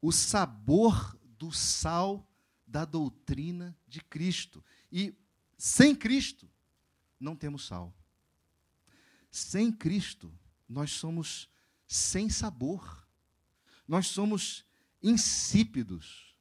o 0.00 0.12
sabor 0.12 1.18
do 1.36 1.50
sal 1.50 2.24
da 2.64 2.84
doutrina 2.84 3.76
de 3.88 4.00
Cristo. 4.00 4.64
E 4.92 5.12
sem 5.58 5.92
Cristo, 5.92 6.48
não 7.18 7.34
temos 7.34 7.66
sal. 7.66 7.92
Sem 9.28 9.72
Cristo, 9.72 10.32
nós 10.68 10.92
somos 10.92 11.50
sem 11.84 12.30
sabor. 12.30 13.04
Nós 13.88 14.06
somos 14.06 14.64
insípidos. 15.02 16.38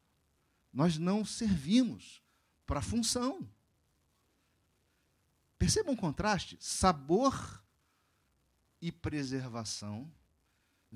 Nós 0.71 0.99
não 0.99 1.25
servimos 1.25 2.21
para 2.67 2.79
a 2.79 2.83
função. 2.83 3.49
Perceba 5.57 5.89
um 5.89 5.95
contraste: 5.95 6.57
sabor 6.59 7.63
e 8.79 8.91
preservação 8.91 10.11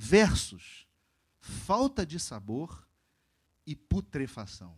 versus 0.01 0.87
falta 1.41 2.05
de 2.05 2.17
sabor 2.17 2.87
e 3.65 3.75
putrefação. 3.75 4.73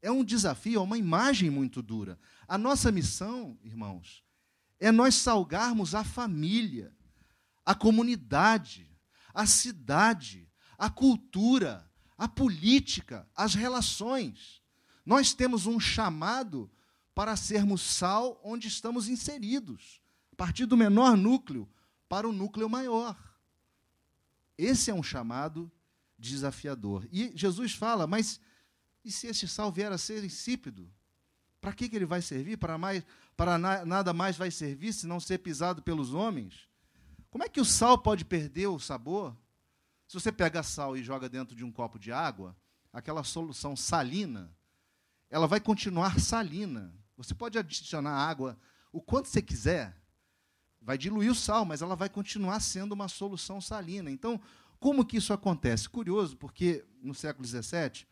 É 0.00 0.12
um 0.12 0.22
desafio, 0.22 0.78
é 0.78 0.82
uma 0.82 0.96
imagem 0.96 1.50
muito 1.50 1.82
dura. 1.82 2.16
A 2.46 2.56
nossa 2.56 2.92
missão, 2.92 3.58
irmãos, 3.64 4.22
é 4.78 4.92
nós 4.92 5.16
salgarmos 5.16 5.92
a 5.92 6.04
família, 6.04 6.94
a 7.66 7.74
comunidade, 7.74 8.88
a 9.34 9.44
cidade, 9.44 10.48
a 10.78 10.88
cultura, 10.88 11.90
a 12.16 12.28
política, 12.28 13.28
as 13.34 13.54
relações. 13.54 14.62
Nós 15.04 15.34
temos 15.34 15.66
um 15.66 15.80
chamado 15.80 16.70
para 17.12 17.34
sermos 17.34 17.82
sal 17.82 18.40
onde 18.44 18.68
estamos 18.68 19.08
inseridos, 19.08 20.00
a 20.32 20.36
partir 20.36 20.64
do 20.64 20.76
menor 20.76 21.16
núcleo 21.16 21.68
para 22.08 22.28
o 22.28 22.32
núcleo 22.32 22.70
maior. 22.70 23.31
Esse 24.56 24.90
é 24.90 24.94
um 24.94 25.02
chamado 25.02 25.70
desafiador. 26.18 27.06
E 27.10 27.32
Jesus 27.34 27.72
fala, 27.72 28.06
mas 28.06 28.40
e 29.04 29.10
se 29.10 29.26
esse 29.26 29.48
sal 29.48 29.72
vier 29.72 29.90
a 29.90 29.98
ser 29.98 30.24
insípido? 30.24 30.90
Para 31.60 31.72
que, 31.72 31.88
que 31.88 31.96
ele 31.96 32.06
vai 32.06 32.22
servir? 32.22 32.56
Para, 32.56 32.76
mais, 32.78 33.04
para 33.36 33.58
na, 33.58 33.84
nada 33.84 34.12
mais 34.12 34.36
vai 34.36 34.50
servir 34.50 34.92
se 34.92 35.06
não 35.06 35.20
ser 35.20 35.38
pisado 35.38 35.82
pelos 35.82 36.14
homens? 36.14 36.68
Como 37.30 37.44
é 37.44 37.48
que 37.48 37.60
o 37.60 37.64
sal 37.64 37.98
pode 37.98 38.24
perder 38.24 38.66
o 38.66 38.78
sabor? 38.78 39.36
Se 40.06 40.14
você 40.14 40.30
pega 40.30 40.62
sal 40.62 40.96
e 40.96 41.02
joga 41.02 41.28
dentro 41.28 41.56
de 41.56 41.64
um 41.64 41.72
copo 41.72 41.98
de 41.98 42.12
água, 42.12 42.56
aquela 42.92 43.24
solução 43.24 43.74
salina, 43.74 44.54
ela 45.30 45.46
vai 45.46 45.60
continuar 45.60 46.20
salina. 46.20 46.94
Você 47.16 47.34
pode 47.34 47.58
adicionar 47.58 48.12
água 48.12 48.58
o 48.92 49.00
quanto 49.00 49.28
você 49.28 49.40
quiser, 49.40 49.96
vai 50.84 50.98
diluir 50.98 51.30
o 51.30 51.34
sal, 51.34 51.64
mas 51.64 51.82
ela 51.82 51.96
vai 51.96 52.08
continuar 52.08 52.60
sendo 52.60 52.92
uma 52.92 53.08
solução 53.08 53.60
salina. 53.60 54.10
Então, 54.10 54.40
como 54.78 55.04
que 55.04 55.16
isso 55.16 55.32
acontece? 55.32 55.88
Curioso, 55.88 56.36
porque 56.36 56.84
no 57.02 57.14
século 57.14 57.46
XVII, 57.46 58.06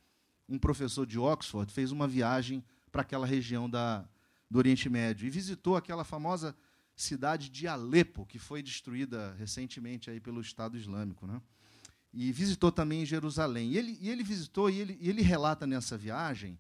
um 0.49 0.59
professor 0.59 1.07
de 1.07 1.19
Oxford 1.19 1.73
fez 1.73 1.93
uma 1.93 2.07
viagem 2.07 2.65
para 2.91 3.03
aquela 3.03 3.27
região 3.27 3.69
da, 3.69 4.05
do 4.51 4.59
Oriente 4.59 4.89
Médio 4.89 5.27
e 5.27 5.31
visitou 5.31 5.77
aquela 5.77 6.05
famosa 6.05 6.57
cidade 6.97 7.49
de 7.49 7.67
Alepo, 7.67 8.27
que 8.27 8.39
foi 8.39 8.63
destruída 8.63 9.35
recentemente 9.39 10.11
aí 10.11 10.21
pelo 10.21 10.41
Estado 10.41 10.77
Islâmico. 10.77 11.27
Né? 11.27 11.41
E 12.13 12.31
visitou 12.33 12.71
também 12.71 13.07
Jerusalém. 13.07 13.71
E 13.71 13.79
ele, 13.79 13.99
e 14.01 14.11
ele 14.11 14.23
visitou, 14.23 14.69
e 14.69 14.79
ele, 14.79 14.99
e 15.01 15.09
ele 15.09 15.23
relata 15.23 15.67
nessa 15.67 15.97
viagem, 15.97 16.59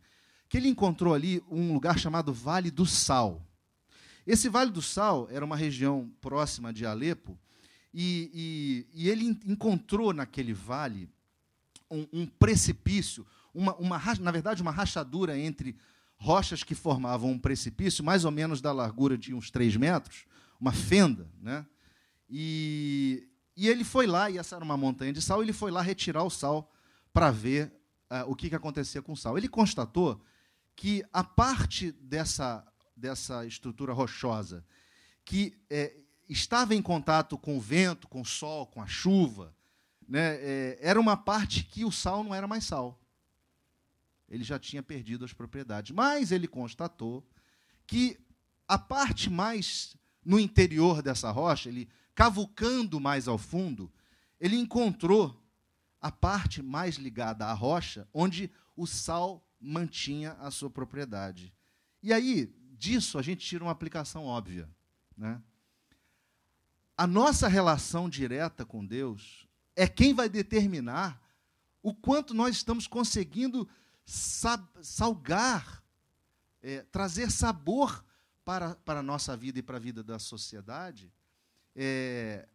que 0.49 0.57
ele 0.57 0.69
encontrou 0.69 1.14
ali 1.14 1.43
um 1.50 1.73
lugar 1.73 1.99
chamado 1.99 2.33
Vale 2.33 2.71
do 2.71 2.87
Sal. 2.87 3.45
Esse 4.26 4.48
Vale 4.48 4.70
do 4.70 4.82
Sal 4.82 5.28
era 5.30 5.44
uma 5.44 5.56
região 5.56 6.10
próxima 6.20 6.72
de 6.72 6.84
Alepo, 6.84 7.38
e, 7.92 8.86
e, 8.94 9.02
e 9.04 9.08
ele 9.08 9.38
encontrou 9.44 10.12
naquele 10.12 10.52
vale 10.52 11.08
um, 11.90 12.06
um 12.12 12.26
precipício, 12.26 13.26
uma, 13.52 13.74
uma, 13.76 14.00
na 14.20 14.30
verdade, 14.30 14.62
uma 14.62 14.70
rachadura 14.70 15.36
entre 15.36 15.76
rochas 16.16 16.62
que 16.62 16.74
formavam 16.74 17.30
um 17.30 17.38
precipício, 17.38 18.04
mais 18.04 18.24
ou 18.24 18.30
menos 18.30 18.60
da 18.60 18.72
largura 18.72 19.18
de 19.18 19.34
uns 19.34 19.50
3 19.50 19.76
metros, 19.76 20.26
uma 20.60 20.70
fenda. 20.70 21.26
Né? 21.40 21.66
E, 22.28 23.26
e 23.56 23.66
ele 23.68 23.82
foi 23.82 24.06
lá, 24.06 24.30
e 24.30 24.38
essa 24.38 24.54
era 24.54 24.64
uma 24.64 24.76
montanha 24.76 25.12
de 25.12 25.20
sal, 25.20 25.42
ele 25.42 25.52
foi 25.52 25.70
lá 25.70 25.82
retirar 25.82 26.22
o 26.22 26.30
sal 26.30 26.70
para 27.12 27.30
ver 27.30 27.72
uh, 28.10 28.30
o 28.30 28.36
que, 28.36 28.48
que 28.48 28.54
acontecia 28.54 29.02
com 29.02 29.12
o 29.12 29.16
sal. 29.16 29.36
Ele 29.36 29.48
constatou 29.48 30.22
que 30.76 31.02
a 31.12 31.24
parte 31.24 31.90
dessa, 31.92 32.64
dessa 33.00 33.45
estrutura 33.47 33.92
rochosa 33.92 34.64
que 35.25 35.59
é, 35.69 35.97
estava 36.28 36.75
em 36.75 36.83
contato 36.83 37.37
com 37.37 37.57
o 37.57 37.61
vento, 37.61 38.09
com 38.09 38.21
o 38.21 38.26
sol, 38.26 38.66
com 38.66 38.80
a 38.80 38.87
chuva, 38.87 39.54
né, 40.09 40.37
é, 40.37 40.78
era 40.80 41.00
uma 41.00 41.16
parte 41.16 41.64
que 41.64 41.85
o 41.85 41.90
sal 41.90 42.23
não 42.23 42.35
era 42.35 42.47
mais 42.47 42.64
sal 42.64 43.00
ele 44.30 44.45
já 44.45 44.59
tinha 44.59 44.83
perdido 44.83 45.25
as 45.25 45.33
propriedades. 45.33 45.90
Mas 45.90 46.30
ele 46.30 46.47
constatou 46.47 47.26
que 47.87 48.19
a 48.69 48.78
parte 48.78 49.28
mais 49.28 49.97
no 50.25 50.38
interior 50.38 51.02
dessa 51.02 51.30
rocha, 51.30 51.69
ele 51.69 51.88
cavucando 52.14 53.00
mais 53.00 53.26
ao 53.26 53.37
fundo, 53.37 53.92
ele 54.38 54.57
encontrou 54.57 55.37
a 56.00 56.12
parte 56.12 56.62
mais 56.62 56.95
ligada 56.95 57.47
à 57.47 57.52
rocha, 57.52 58.09
onde 58.14 58.50
o 58.76 58.87
sal 58.87 59.45
mantinha 59.61 60.33
a 60.35 60.50
sua 60.50 60.71
propriedade. 60.71 61.52
E 62.02 62.12
aí, 62.12 62.54
disso, 62.80 63.18
a 63.18 63.22
gente 63.22 63.46
tira 63.46 63.62
uma 63.62 63.70
aplicação 63.70 64.25
óbvia. 64.25 64.66
Né? 65.14 65.40
A 66.96 67.06
nossa 67.06 67.46
relação 67.46 68.08
direta 68.08 68.64
com 68.64 68.84
Deus 68.84 69.46
é 69.76 69.87
quem 69.87 70.14
vai 70.14 70.30
determinar 70.30 71.20
o 71.82 71.94
quanto 71.94 72.32
nós 72.32 72.56
estamos 72.56 72.87
conseguindo 72.87 73.68
salgar, 74.06 75.84
é, 76.62 76.82
trazer 76.90 77.30
sabor 77.30 78.02
para, 78.44 78.75
para 78.76 79.00
a 79.00 79.02
nossa 79.02 79.37
vida 79.37 79.58
e 79.58 79.62
para 79.62 79.76
a 79.76 79.80
vida 79.80 80.02
da 80.02 80.18
sociedade 80.18 81.12
é, 81.76 82.49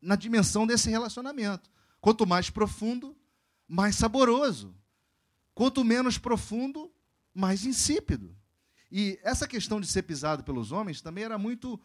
na 0.00 0.16
dimensão 0.16 0.66
desse 0.66 0.88
relacionamento. 0.88 1.70
Quanto 2.00 2.26
mais 2.26 2.48
profundo, 2.48 3.14
mais 3.66 3.96
saboroso. 3.96 4.74
Quanto 5.54 5.84
menos 5.84 6.16
profundo, 6.16 6.90
mais 7.34 7.66
insípido. 7.66 8.37
E 8.90 9.18
essa 9.22 9.46
questão 9.46 9.80
de 9.80 9.86
ser 9.86 10.02
pisado 10.02 10.42
pelos 10.42 10.72
homens 10.72 11.00
também 11.00 11.24
era 11.24 11.36
muito 11.36 11.80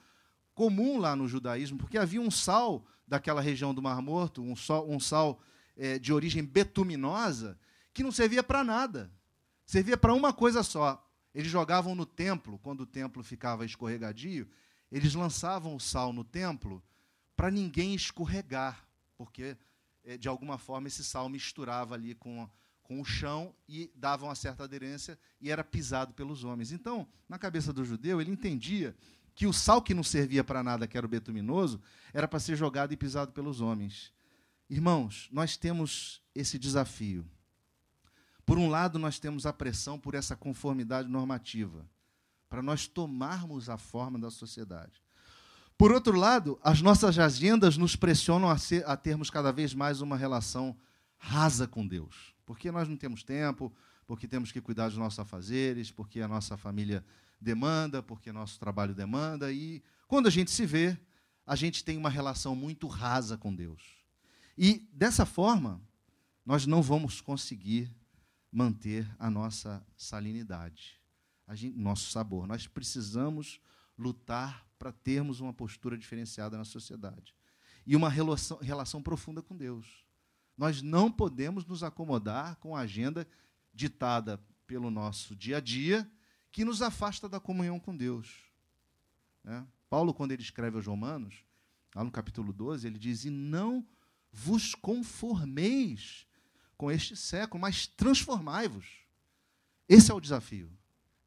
comum 0.54 0.98
lá 0.98 1.16
no 1.16 1.28
judaísmo, 1.28 1.78
porque 1.78 1.98
havia 1.98 2.22
um 2.22 2.32
sal 2.32 2.86
daquela 3.08 3.42
região 3.42 3.74
do 3.74 3.82
Mar 3.82 4.02
Morto, 4.02 4.42
um, 4.42 4.56
sal, 4.56 4.90
um 4.90 5.00
sal 5.00 5.42
é, 5.76 6.00
de 6.00 6.14
origem 6.14 6.44
betuminosa, 6.44 7.60
que 7.94 8.04
não 8.04 8.12
servia 8.12 8.44
para 8.44 8.64
nada. 8.64 9.12
Servia 9.66 9.98
para 9.98 10.14
uma 10.14 10.32
coisa 10.32 10.64
só. 10.64 11.04
Eles 11.34 11.52
jogavam 11.52 11.96
no 11.96 12.06
templo, 12.06 12.60
quando 12.60 12.82
o 12.82 12.86
templo 12.86 13.24
ficava 13.24 13.66
escorregadio, 13.66 14.48
eles 14.92 15.16
lançavam 15.16 15.76
o 15.76 15.80
sal 15.80 16.14
no 16.14 16.24
templo 16.24 16.82
para 17.36 17.50
ninguém 17.50 17.96
escorregar, 17.96 18.88
porque 19.18 19.58
eh, 20.04 20.18
de 20.18 20.28
alguma 20.28 20.58
forma 20.60 20.88
esse 20.88 21.04
sal 21.04 21.28
misturava 21.28 21.96
ali 21.96 22.14
com, 22.14 22.48
com 22.84 23.02
o 23.02 23.06
chão 23.06 23.56
e 23.68 23.92
dava 23.96 24.26
uma 24.26 24.36
certa 24.36 24.66
aderência 24.66 25.18
e 25.42 25.50
era 25.50 25.64
pisado 25.64 26.14
pelos 26.14 26.44
homens. 26.44 26.72
Então, 26.72 27.08
na 27.28 27.40
cabeça 27.40 27.74
do 27.74 27.84
judeu, 27.84 28.22
ele 28.22 28.32
entendia 28.32 28.96
que 29.34 29.48
o 29.48 29.54
sal 29.54 29.82
que 29.82 29.94
não 29.94 30.04
servia 30.04 30.44
para 30.44 30.62
nada, 30.62 30.88
que 30.88 30.98
era 30.98 31.06
o 31.06 31.10
betuminoso, 31.10 31.82
era 32.14 32.28
para 32.28 32.40
ser 32.40 32.56
jogado 32.56 32.94
e 32.94 32.98
pisado 32.98 33.32
pelos 33.32 33.62
homens. 33.62 34.14
Irmãos, 34.70 35.28
nós 35.32 35.58
temos 35.58 36.22
esse 36.36 36.60
desafio. 36.60 37.26
Por 38.46 38.58
um 38.58 38.70
lado, 38.70 39.00
nós 39.00 39.20
temos 39.20 39.46
a 39.46 39.54
pressão 39.54 39.98
por 39.98 40.14
essa 40.16 40.36
conformidade 40.36 41.08
normativa, 41.08 41.88
para 42.50 42.62
nós 42.62 42.88
tomarmos 42.88 43.70
a 43.70 43.78
forma 43.78 44.20
da 44.20 44.30
sociedade. 44.30 45.02
Por 45.78 45.92
outro 45.92 46.16
lado, 46.16 46.60
as 46.64 46.82
nossas 46.82 47.18
agendas 47.18 47.78
nos 47.78 47.96
pressionam 47.96 48.50
a, 48.50 48.58
ser, 48.58 48.88
a 48.88 48.96
termos 48.96 49.30
cada 49.30 49.52
vez 49.52 49.74
mais 49.74 50.02
uma 50.02 50.16
relação 50.16 50.78
rasa 51.18 51.68
com 51.68 51.88
Deus, 51.88 52.33
porque 52.46 52.72
nós 52.72 52.88
não 52.88 52.98
temos 52.98 53.24
tempo, 53.24 53.74
porque 54.06 54.28
temos 54.28 54.52
que 54.52 54.62
cuidar 54.62 54.90
dos 54.90 54.98
nossos 54.98 55.20
afazeres, 55.20 55.92
porque 55.92 56.22
a 56.22 56.28
nossa 56.28 56.58
família 56.58 57.06
demanda, 57.40 58.02
porque 58.02 58.32
nosso 58.32 58.60
trabalho 58.60 58.94
demanda, 58.94 59.52
e 59.52 59.84
quando 60.08 60.28
a 60.28 60.30
gente 60.30 60.52
se 60.52 60.66
vê, 60.66 60.98
a 61.46 61.56
gente 61.56 61.84
tem 61.84 61.98
uma 61.98 62.10
relação 62.10 62.56
muito 62.56 62.88
rasa 62.88 63.38
com 63.38 63.54
Deus. 63.54 63.82
E 64.58 64.88
dessa 64.94 65.26
forma, 65.26 65.82
nós 66.46 66.66
não 66.66 66.82
vamos 66.82 67.22
conseguir 67.22 67.92
manter 68.52 69.10
a 69.18 69.30
nossa 69.30 69.86
salinidade, 69.98 71.00
a 71.48 71.56
gente, 71.56 71.78
nosso 71.78 72.12
sabor. 72.12 72.48
Nós 72.48 72.68
precisamos 72.68 73.60
lutar 73.98 74.66
para 74.78 74.92
termos 74.92 75.40
uma 75.40 75.54
postura 75.54 75.98
diferenciada 75.98 76.58
na 76.58 76.66
sociedade 76.66 77.34
e 77.86 77.96
uma 77.96 78.10
relação, 78.10 78.58
relação 78.60 79.02
profunda 79.02 79.42
com 79.42 79.56
Deus. 79.56 80.03
Nós 80.58 80.82
não 80.82 81.12
podemos 81.12 81.66
nos 81.66 81.84
acomodar 81.84 82.56
com 82.58 82.76
a 82.76 82.82
agenda 82.82 83.28
ditada 83.74 84.40
pelo 84.68 84.90
nosso 84.92 85.36
dia 85.36 85.58
a 85.58 85.60
dia, 85.60 86.10
que 86.52 86.64
nos 86.64 86.82
afasta 86.82 87.28
da 87.28 87.40
comunhão 87.40 87.80
com 87.80 87.96
Deus. 87.96 88.46
Né? 89.44 89.66
Paulo, 89.90 90.14
quando 90.14 90.32
ele 90.32 90.42
escreve 90.42 90.78
aos 90.78 90.86
Romanos, 90.86 91.44
lá 91.94 92.04
no 92.04 92.12
capítulo 92.12 92.54
12, 92.54 92.88
ele 92.88 92.98
diz: 92.98 93.26
E 93.26 93.30
não 93.30 93.86
vos 94.32 94.74
conformeis 94.74 96.26
com 96.78 96.92
este 96.92 97.16
século, 97.16 97.62
mas 97.62 97.88
transformai-vos. 97.88 98.86
Esse 99.88 100.12
é 100.12 100.14
o 100.14 100.20
desafio. 100.20 100.72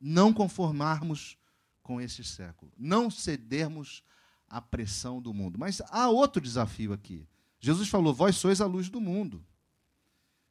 Não 0.00 0.32
conformarmos 0.32 1.38
com 1.82 2.00
este 2.00 2.24
século, 2.24 2.72
não 2.76 3.10
cedermos 3.10 4.02
à 4.48 4.60
pressão 4.60 5.22
do 5.22 5.32
mundo. 5.32 5.58
Mas 5.58 5.80
há 5.88 6.08
outro 6.08 6.42
desafio 6.42 6.92
aqui. 6.92 7.28
Jesus 7.66 7.88
falou: 7.88 8.14
Vós 8.14 8.36
sois 8.36 8.60
a 8.60 8.66
luz 8.66 8.88
do 8.88 9.00
mundo. 9.00 9.44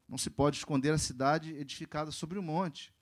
Não 0.06 0.18
se 0.18 0.30
pode 0.30 0.58
esconder 0.58 0.92
a 0.92 0.98
cidade 0.98 1.56
edificada 1.56 2.12
sobre 2.12 2.38
o 2.38 2.44
monte, 2.44 2.94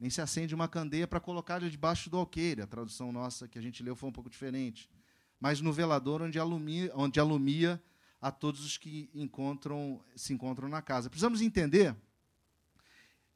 nem 0.00 0.10
se 0.10 0.20
acende 0.20 0.52
uma 0.52 0.66
candeia 0.66 1.06
para 1.06 1.20
colocar 1.20 1.60
debaixo 1.60 2.10
do 2.10 2.16
alqueire. 2.16 2.60
A 2.60 2.66
tradução 2.66 3.12
nossa 3.12 3.46
que 3.46 3.56
a 3.56 3.62
gente 3.62 3.80
leu 3.80 3.94
foi 3.94 4.08
um 4.08 4.12
pouco 4.12 4.28
diferente. 4.28 4.90
Mas 5.38 5.60
no 5.60 5.72
velador 5.72 6.22
onde 6.22 6.40
alumia, 6.40 6.90
onde 6.96 7.20
alumia 7.20 7.80
a 8.20 8.32
todos 8.32 8.64
os 8.64 8.76
que 8.76 9.08
encontram, 9.14 10.02
se 10.16 10.32
encontram 10.32 10.68
na 10.68 10.82
casa. 10.82 11.08
Precisamos 11.08 11.40
entender 11.40 11.94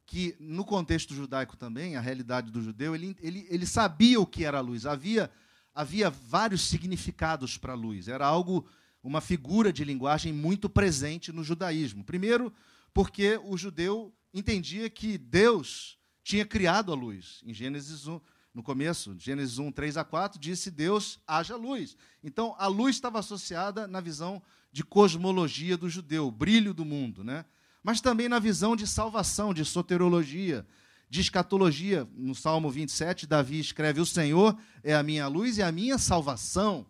que, 0.04 0.34
no 0.40 0.64
contexto 0.64 1.14
judaico 1.14 1.56
também, 1.56 1.94
a 1.94 2.00
realidade 2.00 2.50
do 2.50 2.60
judeu, 2.60 2.96
ele, 2.96 3.16
ele, 3.20 3.46
ele 3.48 3.66
sabia 3.66 4.20
o 4.20 4.26
que 4.26 4.44
era 4.44 4.58
a 4.58 4.60
luz. 4.60 4.86
Havia, 4.86 5.30
havia 5.72 6.10
vários 6.10 6.62
significados 6.62 7.56
para 7.56 7.74
a 7.74 7.76
luz. 7.76 8.08
Era 8.08 8.26
algo, 8.26 8.68
uma 9.02 9.20
figura 9.20 9.72
de 9.72 9.84
linguagem 9.84 10.32
muito 10.32 10.68
presente 10.68 11.32
no 11.32 11.44
judaísmo. 11.44 12.04
Primeiro, 12.04 12.52
porque 12.92 13.40
o 13.44 13.56
judeu 13.56 14.12
entendia 14.32 14.90
que 14.90 15.16
Deus 15.18 15.98
tinha 16.22 16.44
criado 16.44 16.92
a 16.92 16.94
luz. 16.94 17.40
Em 17.44 17.54
Gênesis 17.54 18.06
1, 18.06 18.20
no 18.52 18.62
começo, 18.62 19.14
Gênesis 19.18 19.58
1, 19.58 19.70
3 19.70 19.96
a 19.96 20.04
4, 20.04 20.40
disse 20.40 20.70
Deus 20.70 21.20
haja 21.26 21.56
luz. 21.56 21.96
Então, 22.22 22.54
a 22.58 22.66
luz 22.66 22.96
estava 22.96 23.18
associada 23.18 23.86
na 23.86 24.00
visão 24.00 24.42
de 24.72 24.82
cosmologia 24.82 25.76
do 25.76 25.88
judeu, 25.88 26.30
brilho 26.30 26.74
do 26.74 26.84
mundo, 26.84 27.22
né? 27.22 27.44
mas 27.86 28.00
também 28.00 28.28
na 28.28 28.40
visão 28.40 28.74
de 28.74 28.84
salvação, 28.84 29.54
de 29.54 29.64
soterologia, 29.64 30.66
de 31.08 31.20
escatologia. 31.20 32.08
No 32.16 32.34
Salmo 32.34 32.68
27, 32.68 33.28
Davi 33.28 33.60
escreve: 33.60 34.00
O 34.00 34.06
Senhor 34.06 34.58
é 34.82 34.92
a 34.92 35.04
minha 35.04 35.28
luz 35.28 35.58
e 35.58 35.62
a 35.62 35.70
minha 35.70 35.96
salvação. 35.96 36.84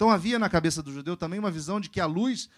Então 0.00 0.08
havia 0.08 0.38
na 0.38 0.48
cabeça 0.48 0.82
do 0.82 0.90
judeu 0.90 1.14
também 1.14 1.38
uma 1.38 1.50
visão 1.50 1.78
de 1.78 1.90
que 1.90 2.00
a 2.00 2.06
luz, 2.06 2.48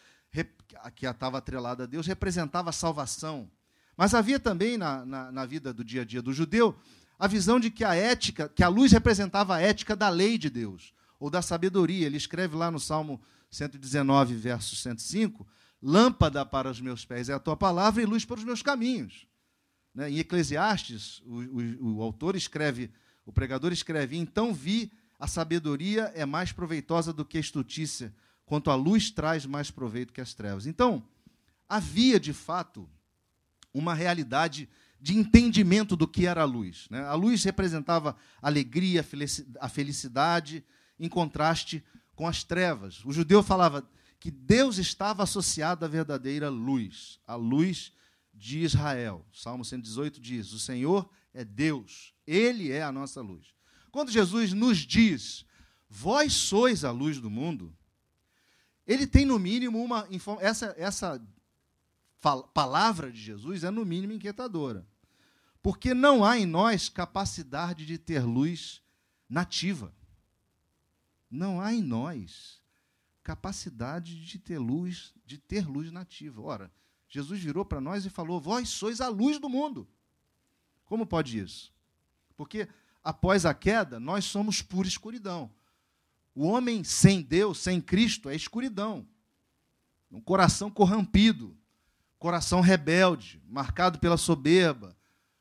que 0.94 1.04
estava 1.04 1.38
atrelada 1.38 1.82
a 1.82 1.86
Deus, 1.86 2.06
representava 2.06 2.70
a 2.70 2.72
salvação. 2.72 3.50
Mas 3.96 4.14
havia 4.14 4.38
também 4.38 4.78
na, 4.78 5.04
na, 5.04 5.32
na 5.32 5.44
vida 5.44 5.74
do 5.74 5.82
dia 5.82 6.02
a 6.02 6.04
dia 6.04 6.22
do 6.22 6.32
judeu 6.32 6.78
a 7.18 7.26
visão 7.26 7.58
de 7.58 7.68
que 7.68 7.82
a 7.82 7.96
ética, 7.96 8.48
que 8.48 8.62
a 8.62 8.68
luz 8.68 8.92
representava 8.92 9.56
a 9.56 9.60
ética 9.60 9.96
da 9.96 10.08
lei 10.08 10.38
de 10.38 10.48
Deus, 10.48 10.94
ou 11.18 11.28
da 11.28 11.42
sabedoria. 11.42 12.06
Ele 12.06 12.16
escreve 12.16 12.54
lá 12.54 12.70
no 12.70 12.78
Salmo 12.78 13.20
119, 13.50 14.36
verso 14.36 14.76
105, 14.76 15.44
lâmpada 15.82 16.46
para 16.46 16.70
os 16.70 16.80
meus 16.80 17.04
pés 17.04 17.28
é 17.28 17.32
a 17.32 17.40
tua 17.40 17.56
palavra 17.56 18.00
e 18.00 18.06
luz 18.06 18.24
para 18.24 18.38
os 18.38 18.44
meus 18.44 18.62
caminhos. 18.62 19.26
Né? 19.92 20.12
Em 20.12 20.18
Eclesiastes, 20.18 21.20
o, 21.26 21.40
o, 21.40 21.96
o 21.96 22.02
autor 22.04 22.36
escreve, 22.36 22.88
o 23.26 23.32
pregador 23.32 23.72
escreve, 23.72 24.16
então 24.16 24.54
vi 24.54 24.92
a 25.22 25.28
sabedoria 25.28 26.10
é 26.16 26.26
mais 26.26 26.50
proveitosa 26.50 27.12
do 27.12 27.24
que 27.24 27.36
a 27.36 27.40
estutícia, 27.40 28.12
quanto 28.44 28.72
a 28.72 28.74
luz 28.74 29.08
traz 29.08 29.46
mais 29.46 29.70
proveito 29.70 30.12
que 30.12 30.20
as 30.20 30.34
trevas. 30.34 30.66
Então, 30.66 31.00
havia 31.68 32.18
de 32.18 32.32
fato 32.32 32.90
uma 33.72 33.94
realidade 33.94 34.68
de 35.00 35.16
entendimento 35.16 35.94
do 35.94 36.08
que 36.08 36.26
era 36.26 36.42
a 36.42 36.44
luz. 36.44 36.88
Né? 36.90 37.04
A 37.04 37.14
luz 37.14 37.44
representava 37.44 38.16
alegria, 38.42 39.06
a 39.60 39.68
felicidade, 39.68 40.64
em 40.98 41.08
contraste 41.08 41.84
com 42.16 42.26
as 42.26 42.42
trevas. 42.42 43.04
O 43.04 43.12
judeu 43.12 43.44
falava 43.44 43.88
que 44.18 44.28
Deus 44.28 44.76
estava 44.76 45.22
associado 45.22 45.84
à 45.84 45.88
verdadeira 45.88 46.48
luz, 46.48 47.20
a 47.24 47.36
luz 47.36 47.92
de 48.34 48.58
Israel. 48.58 49.24
Salmo 49.32 49.64
118 49.64 50.20
diz: 50.20 50.52
O 50.52 50.58
Senhor 50.58 51.08
é 51.32 51.44
Deus, 51.44 52.12
Ele 52.26 52.72
é 52.72 52.82
a 52.82 52.90
nossa 52.90 53.20
luz. 53.20 53.52
Quando 53.92 54.10
Jesus 54.10 54.54
nos 54.54 54.78
diz, 54.78 55.44
vós 55.86 56.32
sois 56.32 56.82
a 56.82 56.90
luz 56.90 57.20
do 57.20 57.30
mundo, 57.30 57.76
ele 58.86 59.06
tem 59.06 59.26
no 59.26 59.38
mínimo 59.38 59.80
uma. 59.84 60.08
Essa, 60.40 60.74
essa 60.78 61.22
palavra 62.54 63.12
de 63.12 63.20
Jesus 63.20 63.62
é 63.62 63.70
no 63.70 63.84
mínimo 63.84 64.14
inquietadora. 64.14 64.86
Porque 65.62 65.92
não 65.92 66.24
há 66.24 66.38
em 66.38 66.46
nós 66.46 66.88
capacidade 66.88 67.84
de 67.84 67.98
ter 67.98 68.24
luz 68.24 68.82
nativa. 69.28 69.94
Não 71.30 71.60
há 71.60 71.72
em 71.72 71.82
nós 71.82 72.60
capacidade 73.22 74.24
de 74.24 74.38
ter 74.38 74.58
luz, 74.58 75.12
de 75.24 75.36
ter 75.36 75.68
luz 75.68 75.92
nativa. 75.92 76.40
Ora, 76.40 76.72
Jesus 77.08 77.40
virou 77.40 77.64
para 77.64 77.80
nós 77.80 78.06
e 78.06 78.10
falou: 78.10 78.40
"Vós 78.40 78.70
sois 78.70 79.02
a 79.02 79.08
luz 79.08 79.38
do 79.38 79.50
mundo". 79.50 79.86
Como 80.86 81.06
pode 81.06 81.38
isso? 81.38 81.72
Porque 82.36 82.68
após 83.02 83.44
a 83.44 83.54
queda, 83.54 83.98
nós 83.98 84.24
somos 84.24 84.62
pura 84.62 84.88
escuridão. 84.88 85.50
O 86.34 86.46
homem 86.46 86.82
sem 86.82 87.20
Deus, 87.20 87.58
sem 87.58 87.80
Cristo, 87.80 88.28
é 88.28 88.34
escuridão. 88.34 89.06
Um 90.10 90.20
coração 90.20 90.70
corrompido, 90.70 91.56
coração 92.18 92.60
rebelde, 92.60 93.42
marcado 93.48 93.98
pela 93.98 94.16
soberba, 94.16 94.96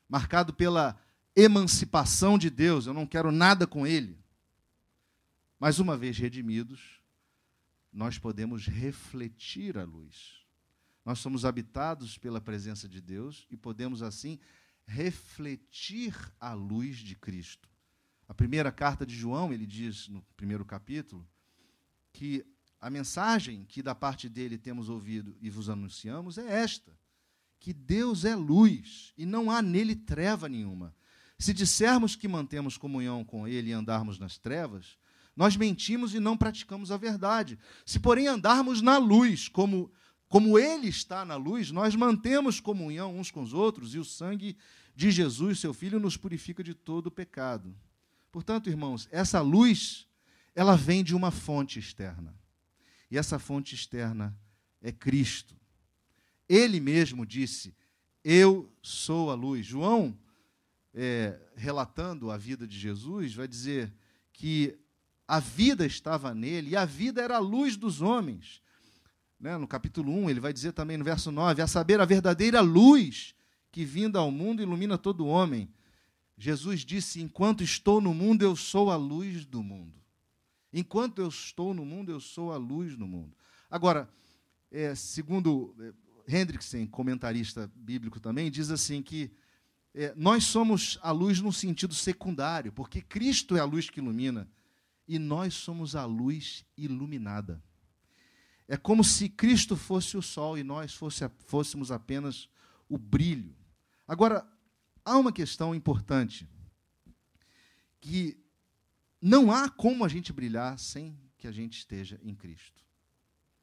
marcado 0.08 0.52
pela 0.52 0.98
emancipação 1.34 2.36
de 2.36 2.50
Deus, 2.50 2.86
eu 2.86 2.92
não 2.92 3.06
quero 3.06 3.32
nada 3.32 3.66
com 3.66 3.86
Ele. 3.86 4.18
Mas 5.58 5.78
uma 5.78 5.96
vez 5.96 6.18
redimidos, 6.18 7.00
nós 7.92 8.18
podemos 8.18 8.66
refletir 8.66 9.78
a 9.78 9.84
luz. 9.84 10.42
Nós 11.04 11.18
somos 11.18 11.44
habitados 11.44 12.18
pela 12.18 12.40
presença 12.40 12.88
de 12.88 13.00
Deus 13.00 13.46
e 13.50 13.56
podemos, 13.56 14.02
assim, 14.02 14.38
refletir 14.92 16.14
a 16.38 16.52
luz 16.52 16.98
de 16.98 17.14
Cristo. 17.14 17.66
A 18.28 18.34
primeira 18.34 18.70
carta 18.70 19.06
de 19.06 19.14
João, 19.14 19.52
ele 19.52 19.66
diz 19.66 20.06
no 20.08 20.22
primeiro 20.36 20.64
capítulo, 20.66 21.26
que 22.12 22.44
a 22.78 22.90
mensagem 22.90 23.64
que 23.64 23.82
da 23.82 23.94
parte 23.94 24.28
dele 24.28 24.58
temos 24.58 24.90
ouvido 24.90 25.34
e 25.40 25.48
vos 25.48 25.70
anunciamos 25.70 26.36
é 26.36 26.60
esta: 26.60 26.92
que 27.58 27.72
Deus 27.72 28.26
é 28.26 28.36
luz 28.36 29.14
e 29.16 29.24
não 29.24 29.50
há 29.50 29.62
nele 29.62 29.96
treva 29.96 30.46
nenhuma. 30.48 30.94
Se 31.38 31.54
dissermos 31.54 32.14
que 32.14 32.28
mantemos 32.28 32.76
comunhão 32.76 33.24
com 33.24 33.48
Ele 33.48 33.70
e 33.70 33.72
andarmos 33.72 34.18
nas 34.18 34.36
trevas, 34.36 34.98
nós 35.34 35.56
mentimos 35.56 36.14
e 36.14 36.20
não 36.20 36.36
praticamos 36.36 36.92
a 36.92 36.98
verdade. 36.98 37.58
Se, 37.86 37.98
porém, 37.98 38.28
andarmos 38.28 38.82
na 38.82 38.98
luz, 38.98 39.48
como, 39.48 39.90
como 40.28 40.58
Ele 40.58 40.88
está 40.88 41.24
na 41.24 41.36
luz, 41.36 41.70
nós 41.70 41.96
mantemos 41.96 42.60
comunhão 42.60 43.18
uns 43.18 43.30
com 43.30 43.42
os 43.42 43.54
outros 43.54 43.94
e 43.94 43.98
o 43.98 44.04
sangue 44.04 44.56
de 44.94 45.10
Jesus, 45.10 45.60
seu 45.60 45.72
Filho, 45.72 45.98
nos 45.98 46.16
purifica 46.16 46.62
de 46.62 46.74
todo 46.74 47.06
o 47.06 47.10
pecado. 47.10 47.74
Portanto, 48.30 48.68
irmãos, 48.68 49.08
essa 49.10 49.40
luz, 49.40 50.06
ela 50.54 50.76
vem 50.76 51.02
de 51.02 51.14
uma 51.14 51.30
fonte 51.30 51.78
externa. 51.78 52.34
E 53.10 53.18
essa 53.18 53.38
fonte 53.38 53.74
externa 53.74 54.36
é 54.80 54.90
Cristo. 54.90 55.54
Ele 56.48 56.80
mesmo 56.80 57.26
disse: 57.26 57.74
Eu 58.24 58.70
sou 58.82 59.30
a 59.30 59.34
luz. 59.34 59.66
João, 59.66 60.18
é, 60.94 61.38
relatando 61.54 62.30
a 62.30 62.36
vida 62.36 62.66
de 62.66 62.78
Jesus, 62.78 63.34
vai 63.34 63.48
dizer 63.48 63.92
que 64.32 64.78
a 65.26 65.40
vida 65.40 65.86
estava 65.86 66.34
nele 66.34 66.70
e 66.70 66.76
a 66.76 66.84
vida 66.84 67.22
era 67.22 67.36
a 67.36 67.40
luz 67.40 67.76
dos 67.76 68.02
homens. 68.02 68.62
Né? 69.38 69.56
No 69.56 69.66
capítulo 69.66 70.12
1, 70.12 70.30
ele 70.30 70.40
vai 70.40 70.52
dizer 70.52 70.72
também 70.72 70.96
no 70.96 71.04
verso 71.04 71.30
9: 71.30 71.62
A 71.62 71.66
saber, 71.66 72.00
a 72.00 72.04
verdadeira 72.04 72.60
luz 72.60 73.34
que 73.72 73.84
vinda 73.84 74.18
ao 74.18 74.30
mundo 74.30 74.62
ilumina 74.62 74.98
todo 74.98 75.26
homem. 75.26 75.68
Jesus 76.36 76.84
disse: 76.84 77.20
Enquanto 77.22 77.64
estou 77.64 78.00
no 78.00 78.12
mundo, 78.12 78.42
eu 78.42 78.54
sou 78.54 78.90
a 78.90 78.96
luz 78.96 79.46
do 79.46 79.62
mundo. 79.62 80.00
Enquanto 80.72 81.20
eu 81.20 81.28
estou 81.28 81.74
no 81.74 81.84
mundo, 81.84 82.12
eu 82.12 82.20
sou 82.20 82.52
a 82.52 82.56
luz 82.56 82.96
do 82.96 83.06
mundo. 83.06 83.34
Agora, 83.70 84.08
é, 84.70 84.94
segundo 84.94 85.74
é, 85.80 86.38
Hendrickson, 86.40 86.86
comentarista 86.86 87.70
bíblico 87.74 88.20
também, 88.20 88.50
diz 88.50 88.70
assim 88.70 89.02
que 89.02 89.30
é, 89.94 90.14
nós 90.16 90.44
somos 90.44 90.98
a 91.02 91.10
luz 91.10 91.40
no 91.40 91.52
sentido 91.52 91.94
secundário, 91.94 92.72
porque 92.72 93.00
Cristo 93.02 93.56
é 93.56 93.60
a 93.60 93.64
luz 93.64 93.90
que 93.90 94.00
ilumina 94.00 94.48
e 95.06 95.18
nós 95.18 95.54
somos 95.54 95.96
a 95.96 96.04
luz 96.04 96.64
iluminada. 96.76 97.62
É 98.66 98.76
como 98.76 99.04
se 99.04 99.28
Cristo 99.28 99.76
fosse 99.76 100.16
o 100.16 100.22
sol 100.22 100.56
e 100.56 100.62
nós 100.62 100.94
fosse, 100.94 101.28
fôssemos 101.46 101.90
apenas 101.90 102.48
o 102.88 102.96
brilho. 102.96 103.54
Agora, 104.06 104.46
há 105.04 105.18
uma 105.18 105.32
questão 105.32 105.74
importante 105.74 106.48
que 108.00 108.36
não 109.20 109.52
há 109.52 109.68
como 109.68 110.04
a 110.04 110.08
gente 110.08 110.32
brilhar 110.32 110.78
sem 110.78 111.16
que 111.38 111.46
a 111.46 111.52
gente 111.52 111.78
esteja 111.78 112.20
em 112.22 112.34
Cristo. 112.34 112.82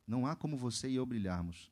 Não 0.07 0.25
há 0.25 0.35
como 0.35 0.57
você 0.57 0.89
e 0.89 0.95
eu 0.95 1.05
brilharmos 1.05 1.71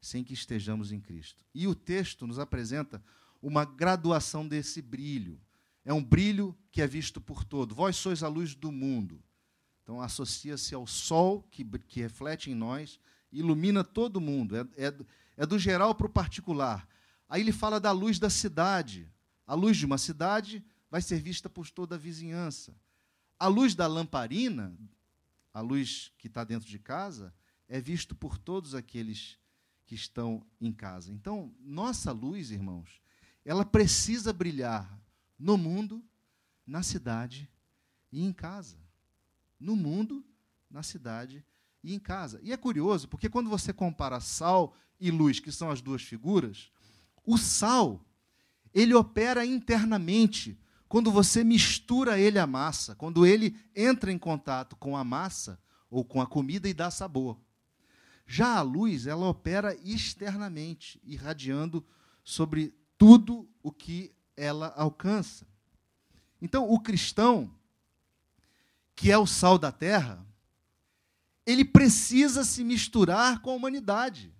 sem 0.00 0.22
que 0.22 0.32
estejamos 0.32 0.92
em 0.92 1.00
Cristo. 1.00 1.44
E 1.54 1.66
o 1.66 1.74
texto 1.74 2.26
nos 2.26 2.38
apresenta 2.38 3.02
uma 3.42 3.64
graduação 3.64 4.46
desse 4.46 4.80
brilho. 4.80 5.40
É 5.84 5.92
um 5.92 6.02
brilho 6.02 6.56
que 6.70 6.82
é 6.82 6.86
visto 6.86 7.20
por 7.20 7.44
todo. 7.44 7.74
Vós 7.74 7.96
sois 7.96 8.22
a 8.22 8.28
luz 8.28 8.54
do 8.54 8.70
mundo. 8.70 9.22
Então, 9.82 10.00
associa-se 10.00 10.74
ao 10.74 10.86
sol 10.86 11.42
que, 11.50 11.64
que 11.64 12.00
reflete 12.00 12.50
em 12.50 12.54
nós, 12.54 13.00
ilumina 13.32 13.82
todo 13.82 14.20
mundo. 14.20 14.56
É, 14.56 14.60
é, 14.76 14.94
é 15.36 15.46
do 15.46 15.58
geral 15.58 15.94
para 15.94 16.06
o 16.06 16.10
particular. 16.10 16.86
Aí 17.28 17.42
ele 17.42 17.52
fala 17.52 17.78
da 17.78 17.92
luz 17.92 18.18
da 18.18 18.30
cidade. 18.30 19.10
A 19.46 19.54
luz 19.54 19.76
de 19.76 19.84
uma 19.84 19.98
cidade 19.98 20.64
vai 20.90 21.02
ser 21.02 21.20
vista 21.20 21.48
por 21.48 21.70
toda 21.70 21.96
a 21.96 21.98
vizinhança. 21.98 22.74
A 23.38 23.46
luz 23.46 23.74
da 23.74 23.86
lamparina, 23.86 24.76
a 25.52 25.60
luz 25.60 26.12
que 26.18 26.26
está 26.26 26.44
dentro 26.44 26.68
de 26.68 26.78
casa, 26.78 27.34
é 27.68 27.80
visto 27.80 28.14
por 28.14 28.38
todos 28.38 28.74
aqueles 28.74 29.38
que 29.84 29.94
estão 29.94 30.44
em 30.60 30.72
casa. 30.72 31.12
Então, 31.12 31.54
nossa 31.60 32.12
luz, 32.12 32.50
irmãos, 32.50 33.00
ela 33.44 33.64
precisa 33.64 34.32
brilhar 34.32 34.98
no 35.38 35.56
mundo, 35.56 36.04
na 36.66 36.82
cidade 36.82 37.50
e 38.10 38.24
em 38.24 38.32
casa. 38.32 38.76
No 39.58 39.76
mundo, 39.76 40.24
na 40.70 40.82
cidade 40.82 41.44
e 41.82 41.94
em 41.94 41.98
casa. 41.98 42.40
E 42.42 42.52
é 42.52 42.56
curioso, 42.56 43.08
porque 43.08 43.28
quando 43.28 43.48
você 43.48 43.72
compara 43.72 44.20
sal 44.20 44.74
e 45.00 45.10
luz, 45.10 45.40
que 45.40 45.52
são 45.52 45.70
as 45.70 45.80
duas 45.80 46.02
figuras, 46.02 46.70
o 47.28 47.36
sal, 47.36 48.02
ele 48.72 48.94
opera 48.94 49.44
internamente 49.44 50.58
quando 50.88 51.12
você 51.12 51.44
mistura 51.44 52.18
ele 52.18 52.38
à 52.38 52.46
massa, 52.46 52.94
quando 52.94 53.26
ele 53.26 53.54
entra 53.76 54.10
em 54.10 54.18
contato 54.18 54.74
com 54.76 54.96
a 54.96 55.04
massa 55.04 55.60
ou 55.90 56.02
com 56.02 56.22
a 56.22 56.26
comida 56.26 56.66
e 56.66 56.72
dá 56.72 56.90
sabor. 56.90 57.38
Já 58.26 58.56
a 58.56 58.62
luz, 58.62 59.06
ela 59.06 59.28
opera 59.28 59.76
externamente, 59.84 60.98
irradiando 61.04 61.84
sobre 62.24 62.74
tudo 62.96 63.46
o 63.62 63.70
que 63.70 64.10
ela 64.34 64.72
alcança. 64.74 65.46
Então, 66.40 66.70
o 66.70 66.80
cristão, 66.80 67.54
que 68.96 69.12
é 69.12 69.18
o 69.18 69.26
sal 69.26 69.58
da 69.58 69.70
terra, 69.70 70.26
ele 71.44 71.64
precisa 71.64 72.42
se 72.42 72.64
misturar 72.64 73.42
com 73.42 73.50
a 73.50 73.54
humanidade. 73.54 74.32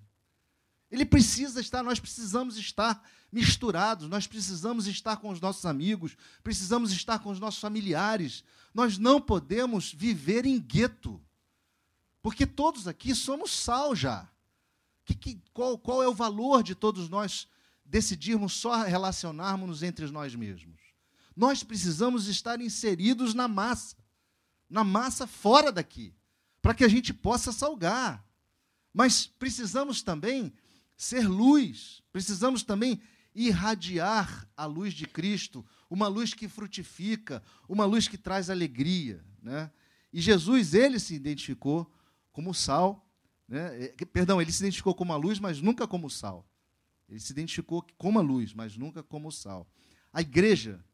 Ele 0.90 1.04
precisa 1.04 1.60
estar, 1.60 1.82
nós 1.82 2.00
precisamos 2.00 2.56
estar 2.56 3.02
misturados, 3.30 4.08
nós 4.08 4.26
precisamos 4.26 4.86
estar 4.86 5.18
com 5.18 5.28
os 5.28 5.40
nossos 5.40 5.66
amigos, 5.66 6.16
precisamos 6.42 6.92
estar 6.92 7.18
com 7.18 7.30
os 7.30 7.38
nossos 7.38 7.60
familiares. 7.60 8.42
Nós 8.72 8.96
não 8.96 9.20
podemos 9.20 9.92
viver 9.92 10.46
em 10.46 10.58
gueto. 10.58 11.20
Porque 12.22 12.46
todos 12.46 12.88
aqui 12.88 13.14
somos 13.14 13.50
sal 13.50 13.94
já. 13.94 14.28
Que, 15.04 15.14
que, 15.14 15.42
qual, 15.52 15.78
qual 15.78 16.02
é 16.02 16.08
o 16.08 16.14
valor 16.14 16.62
de 16.62 16.74
todos 16.74 17.08
nós 17.08 17.46
decidirmos 17.84 18.54
só 18.54 18.82
relacionarmos-nos 18.82 19.82
entre 19.82 20.10
nós 20.10 20.34
mesmos? 20.34 20.80
Nós 21.36 21.62
precisamos 21.62 22.26
estar 22.26 22.60
inseridos 22.60 23.32
na 23.32 23.46
massa, 23.46 23.96
na 24.68 24.82
massa 24.82 25.26
fora 25.26 25.70
daqui, 25.70 26.14
para 26.60 26.74
que 26.74 26.82
a 26.82 26.88
gente 26.88 27.14
possa 27.14 27.52
salgar. 27.52 28.24
Mas 28.92 29.26
precisamos 29.26 30.02
também 30.02 30.52
ser 30.98 31.28
luz, 31.28 32.02
precisamos 32.12 32.64
também 32.64 33.00
irradiar 33.32 34.48
a 34.56 34.66
luz 34.66 34.92
de 34.92 35.06
Cristo, 35.06 35.64
uma 35.88 36.08
luz 36.08 36.34
que 36.34 36.48
frutifica, 36.48 37.40
uma 37.68 37.84
luz 37.84 38.08
que 38.08 38.18
traz 38.18 38.50
alegria. 38.50 39.24
Né? 39.40 39.70
E 40.12 40.20
Jesus, 40.20 40.74
ele 40.74 40.98
se 40.98 41.14
identificou 41.14 41.90
como 42.32 42.52
sal, 42.52 43.08
né? 43.46 43.84
É, 43.84 44.04
perdão, 44.04 44.42
ele 44.42 44.52
se 44.52 44.62
identificou 44.62 44.94
como 44.94 45.12
a 45.12 45.16
luz, 45.16 45.38
mas 45.38 45.62
nunca 45.62 45.86
como 45.86 46.10
sal. 46.10 46.46
Ele 47.08 47.20
se 47.20 47.32
identificou 47.32 47.86
como 47.96 48.18
a 48.18 48.22
luz, 48.22 48.52
mas 48.52 48.76
nunca 48.76 49.02
como 49.02 49.32
sal. 49.32 49.66
A 50.12 50.20
igreja 50.20 50.84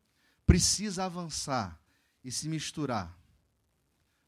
precisa 0.46 1.04
avançar 1.04 1.80
e 2.22 2.30
se 2.30 2.48
misturar, 2.48 3.18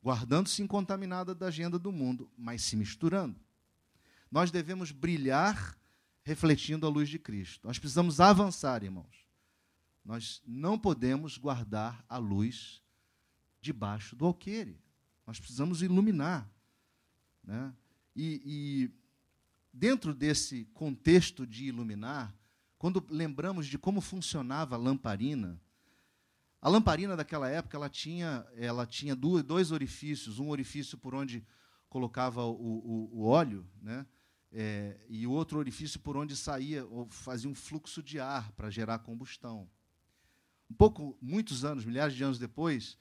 guardando-se 0.02 0.62
incontaminada 0.62 1.34
da 1.34 1.46
agenda 1.46 1.78
do 1.78 1.92
mundo, 1.92 2.30
mas 2.36 2.62
se 2.62 2.76
misturando. 2.76 3.38
Nós 4.30 4.50
devemos 4.50 4.90
brilhar 4.90 5.76
refletindo 6.22 6.86
a 6.86 6.90
luz 6.90 7.08
de 7.08 7.18
Cristo. 7.18 7.66
Nós 7.66 7.78
precisamos 7.78 8.20
avançar, 8.20 8.82
irmãos. 8.82 9.26
Nós 10.04 10.42
não 10.46 10.78
podemos 10.78 11.36
guardar 11.38 12.04
a 12.08 12.18
luz 12.18 12.82
debaixo 13.60 14.14
do 14.16 14.26
alqueire. 14.26 14.80
Nós 15.26 15.38
precisamos 15.38 15.82
iluminar. 15.82 16.48
Né? 17.42 17.72
E, 18.14 18.42
e 18.44 18.90
dentro 19.72 20.14
desse 20.14 20.64
contexto 20.66 21.46
de 21.46 21.66
iluminar, 21.66 22.34
quando 22.78 23.04
lembramos 23.08 23.66
de 23.66 23.78
como 23.78 24.00
funcionava 24.00 24.74
a 24.74 24.78
lamparina, 24.78 25.60
a 26.60 26.68
lamparina 26.68 27.16
daquela 27.16 27.48
época 27.48 27.76
ela 27.76 27.88
tinha, 27.88 28.46
ela 28.56 28.86
tinha 28.86 29.14
dois 29.14 29.70
orifícios, 29.70 30.38
um 30.38 30.48
orifício 30.48 30.98
por 30.98 31.14
onde 31.14 31.46
colocava 31.88 32.44
o, 32.44 32.52
o, 32.52 33.20
o 33.20 33.26
óleo, 33.26 33.66
né? 33.80 34.06
É, 34.52 34.98
e 35.08 35.26
outro 35.26 35.58
orifício 35.58 36.00
por 36.00 36.16
onde 36.16 36.36
saía, 36.36 36.84
ou 36.86 37.08
fazia 37.08 37.50
um 37.50 37.54
fluxo 37.54 38.02
de 38.02 38.18
ar 38.18 38.52
para 38.52 38.70
gerar 38.70 39.00
combustão. 39.00 39.68
Um 40.70 40.74
pouco, 40.74 41.16
muitos 41.20 41.64
anos, 41.64 41.84
milhares 41.84 42.14
de 42.14 42.24
anos 42.24 42.38
depois, 42.38 42.98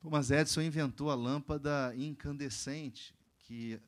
Thomas 0.00 0.30
Edison 0.30 0.60
inventou 0.60 1.10
a 1.10 1.14
lâmpada 1.14 1.94
incandescente, 1.96 3.14
que 3.38 3.80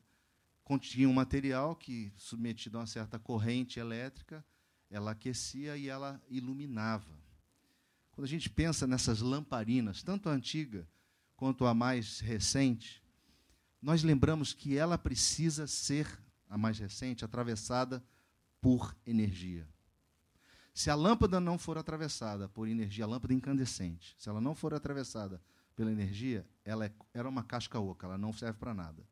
continha 0.63 1.07
um 1.07 1.13
material 1.13 1.75
que, 1.75 2.11
submetido 2.17 2.77
a 2.77 2.81
uma 2.81 2.87
certa 2.87 3.19
corrente 3.19 3.79
elétrica, 3.79 4.43
ela 4.89 5.11
aquecia 5.11 5.77
e 5.77 5.87
ela 5.87 6.21
iluminava. 6.29 7.17
Quando 8.11 8.25
a 8.25 8.29
gente 8.29 8.49
pensa 8.49 8.87
nessas 8.87 9.21
lamparinas, 9.21 10.01
tanto 10.01 10.27
a 10.27 10.31
antiga 10.31 10.87
quanto 11.35 11.65
a 11.65 11.73
mais 11.73 12.19
recente, 12.19 13.03
nós 13.79 14.01
lembramos 14.01 14.53
que 14.53 14.75
ela 14.75 14.97
precisa 14.97 15.67
ser 15.67 16.19
a 16.49 16.57
mais 16.57 16.79
recente, 16.79 17.25
atravessada 17.25 18.03
por 18.61 18.95
energia. 19.05 19.67
Se 20.73 20.89
a 20.89 20.95
lâmpada 20.95 21.39
não 21.39 21.57
for 21.57 21.77
atravessada 21.77 22.47
por 22.47 22.67
energia, 22.67 23.05
a 23.05 23.07
lâmpada 23.07 23.33
incandescente, 23.33 24.15
se 24.17 24.29
ela 24.29 24.39
não 24.39 24.53
for 24.53 24.73
atravessada 24.73 25.41
pela 25.75 25.91
energia, 25.91 26.45
ela 26.63 26.85
é, 26.85 26.91
era 27.13 27.27
uma 27.27 27.43
casca 27.43 27.79
oca, 27.79 28.05
ela 28.05 28.17
não 28.17 28.31
serve 28.31 28.59
para 28.59 28.73
nada. 28.73 29.03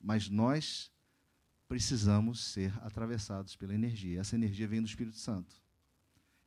Mas 0.00 0.28
nós 0.28 0.90
precisamos 1.68 2.40
ser 2.40 2.72
atravessados 2.82 3.56
pela 3.56 3.74
energia. 3.74 4.20
Essa 4.20 4.36
energia 4.36 4.66
vem 4.66 4.80
do 4.80 4.86
Espírito 4.86 5.16
Santo. 5.16 5.54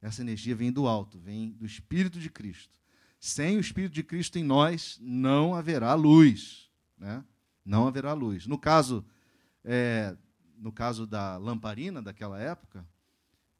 Essa 0.01 0.21
energia 0.21 0.55
vem 0.55 0.71
do 0.71 0.87
alto, 0.87 1.19
vem 1.19 1.51
do 1.51 1.65
Espírito 1.65 2.19
de 2.19 2.29
Cristo. 2.29 2.73
Sem 3.19 3.57
o 3.57 3.59
Espírito 3.59 3.93
de 3.93 4.03
Cristo 4.03 4.37
em 4.37 4.43
nós, 4.43 4.97
não 5.01 5.55
haverá 5.55 5.93
luz. 5.93 6.69
Né? 6.97 7.23
Não 7.65 7.87
haverá 7.87 8.13
luz. 8.13 8.45
No 8.45 8.57
caso 8.57 9.05
é, 9.69 10.15
no 10.57 10.71
caso 10.71 11.05
da 11.05 11.35
lamparina 11.35 12.01
daquela 12.01 12.39
época, 12.39 12.87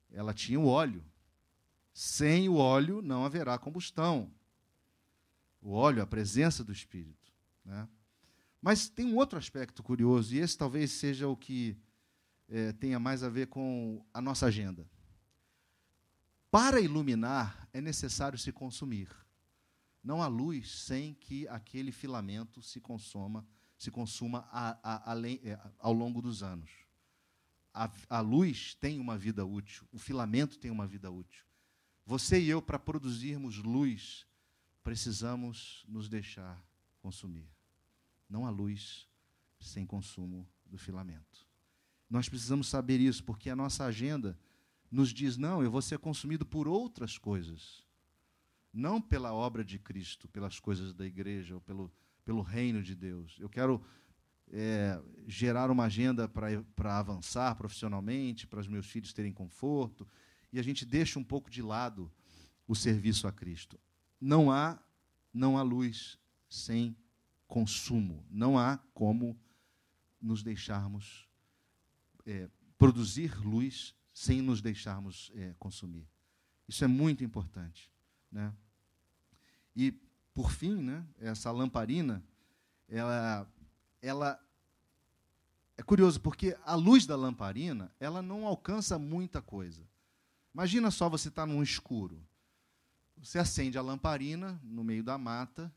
ela 0.09 0.33
tinha 0.33 0.57
o 0.57 0.65
óleo. 0.65 1.03
Sem 1.93 2.47
o 2.47 2.55
óleo 2.55 3.01
não 3.01 3.25
haverá 3.25 3.57
combustão. 3.57 4.31
O 5.61 5.73
óleo, 5.73 6.01
a 6.01 6.07
presença 6.07 6.63
do 6.63 6.71
Espírito. 6.71 7.33
Né? 7.65 7.87
Mas 8.61 8.87
tem 8.87 9.05
um 9.05 9.17
outro 9.17 9.37
aspecto 9.37 9.83
curioso, 9.83 10.33
e 10.33 10.39
esse 10.39 10.57
talvez 10.57 10.91
seja 10.91 11.27
o 11.27 11.35
que 11.35 11.77
é, 12.47 12.71
tenha 12.71 12.99
mais 12.99 13.21
a 13.21 13.29
ver 13.29 13.47
com 13.47 14.01
a 14.13 14.21
nossa 14.21 14.45
agenda. 14.45 14.87
Para 16.49 16.79
iluminar, 16.79 17.67
é 17.73 17.81
necessário 17.81 18.37
se 18.37 18.53
consumir. 18.53 19.09
Não 20.01 20.23
há 20.23 20.27
luz 20.27 20.83
sem 20.83 21.13
que 21.15 21.45
aquele 21.49 21.91
filamento 21.91 22.61
se 22.61 22.79
consuma 22.79 23.45
se 23.77 23.91
consuma 23.91 24.47
a, 24.51 24.77
a, 24.83 25.13
a, 25.13 25.31
é, 25.31 25.59
ao 25.79 25.93
longo 25.93 26.21
dos 26.21 26.41
anos. 26.41 26.69
A, 28.09 28.21
luz 28.21 28.73
tem 28.73 28.99
uma 28.99 29.15
vida 29.15 29.45
útil, 29.45 29.87
o 29.91 29.99
filamento 29.99 30.57
tem 30.57 30.71
uma 30.71 30.87
vida 30.87 31.11
útil. 31.11 31.45
Você 32.05 32.39
e 32.41 32.49
eu, 32.49 32.59
para 32.59 32.79
produzirmos 32.79 33.57
luz, 33.57 34.25
precisamos 34.81 35.85
nos 35.87 36.09
deixar 36.09 36.59
consumir. 37.01 37.47
Não 38.27 38.47
há 38.47 38.49
luz 38.49 39.07
sem 39.59 39.85
consumo 39.85 40.47
do 40.65 40.77
filamento. 40.77 41.45
Nós 42.09 42.27
precisamos 42.27 42.67
saber 42.67 42.99
isso, 42.99 43.23
porque 43.23 43.49
a 43.49 43.55
nossa 43.55 43.85
agenda 43.85 44.39
nos 44.89 45.13
diz: 45.13 45.37
não, 45.37 45.61
eu 45.61 45.69
vou 45.69 45.81
ser 45.81 45.99
consumido 45.99 46.45
por 46.45 46.67
outras 46.67 47.17
coisas. 47.17 47.85
Não 48.73 48.99
pela 49.01 49.33
obra 49.33 49.63
de 49.63 49.77
Cristo, 49.77 50.27
pelas 50.27 50.59
coisas 50.59 50.93
da 50.93 51.05
igreja, 51.05 51.55
ou 51.55 51.61
pelo, 51.61 51.91
pelo 52.27 52.41
reino 52.41 52.83
de 52.83 52.93
Deus. 52.93 53.37
Eu 53.39 53.47
quero 53.47 53.81
é, 54.51 55.01
gerar 55.25 55.71
uma 55.71 55.85
agenda 55.85 56.27
para 56.27 56.99
avançar 56.99 57.55
profissionalmente, 57.55 58.45
para 58.45 58.59
os 58.59 58.67
meus 58.67 58.85
filhos 58.85 59.13
terem 59.13 59.31
conforto, 59.31 60.05
e 60.51 60.59
a 60.59 60.61
gente 60.61 60.85
deixa 60.85 61.17
um 61.17 61.23
pouco 61.23 61.49
de 61.49 61.61
lado 61.61 62.11
o 62.67 62.75
serviço 62.75 63.29
a 63.29 63.31
Cristo. 63.31 63.79
Não 64.19 64.51
há, 64.51 64.77
não 65.33 65.57
há 65.57 65.61
luz 65.61 66.19
sem 66.49 66.97
consumo. 67.47 68.25
Não 68.29 68.59
há 68.59 68.77
como 68.93 69.39
nos 70.21 70.43
deixarmos 70.43 71.29
é, 72.25 72.49
produzir 72.77 73.39
luz 73.39 73.95
sem 74.13 74.41
nos 74.41 74.61
deixarmos 74.61 75.31
é, 75.33 75.55
consumir. 75.57 76.05
Isso 76.67 76.83
é 76.83 76.87
muito 76.87 77.23
importante. 77.23 77.89
Né? 78.29 78.53
E 79.73 79.97
por 80.37 80.51
fim, 80.51 80.75
né, 80.75 81.03
essa 81.19 81.49
lamparina, 81.49 82.23
ela, 82.87 83.51
ela 83.99 84.39
é 85.75 85.81
curioso 85.81 86.21
porque 86.21 86.55
a 86.63 86.75
luz 86.75 87.07
da 87.07 87.15
lamparina, 87.15 87.91
ela 87.99 88.21
não 88.21 88.45
alcança 88.45 88.99
muita 88.99 89.41
coisa. 89.41 89.81
Imagina 90.53 90.91
só 90.91 91.09
você 91.09 91.29
estar 91.29 91.41
tá 91.41 91.45
num 91.47 91.63
escuro. 91.63 92.23
Você 93.17 93.39
acende 93.39 93.79
a 93.79 93.81
lamparina 93.81 94.61
no 94.63 94.83
meio 94.83 95.03
da 95.03 95.17
mata, 95.17 95.73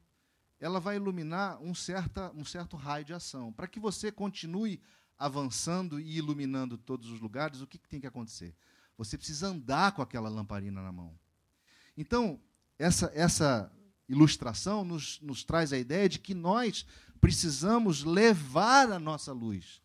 ela 0.61 0.79
vai 0.79 0.97
iluminar 0.97 1.59
um, 1.63 1.75
certa, 1.75 2.31
um 2.33 2.45
certo 2.45 2.77
raio 2.77 3.07
de 3.07 3.15
ação. 3.15 3.51
Para 3.55 3.67
que 3.67 3.81
você 3.81 4.13
continue 4.13 4.79
avançando 5.19 5.99
e 5.99 6.19
iluminando 6.19 6.77
todos 6.77 7.09
os 7.09 7.19
lugares, 7.19 7.63
o 7.63 7.67
que, 7.67 7.79
que 7.79 7.89
tem 7.89 7.99
que 7.99 8.07
acontecer? 8.07 8.55
Você 8.99 9.17
precisa 9.17 9.47
andar 9.47 9.93
com 9.93 10.03
aquela 10.03 10.29
lamparina 10.29 10.83
na 10.83 10.93
mão. 10.93 11.19
Então, 11.97 12.39
essa, 12.79 13.11
essa 13.15 13.73
ilustração 14.11 14.85
nos, 14.85 15.21
nos 15.21 15.45
traz 15.45 15.73
a 15.73 15.79
ideia 15.79 16.09
de 16.09 16.19
que 16.19 16.35
nós 16.35 16.85
precisamos 17.21 18.03
levar 18.03 18.91
a 18.91 18.99
nossa 18.99 19.33
luz. 19.33 19.81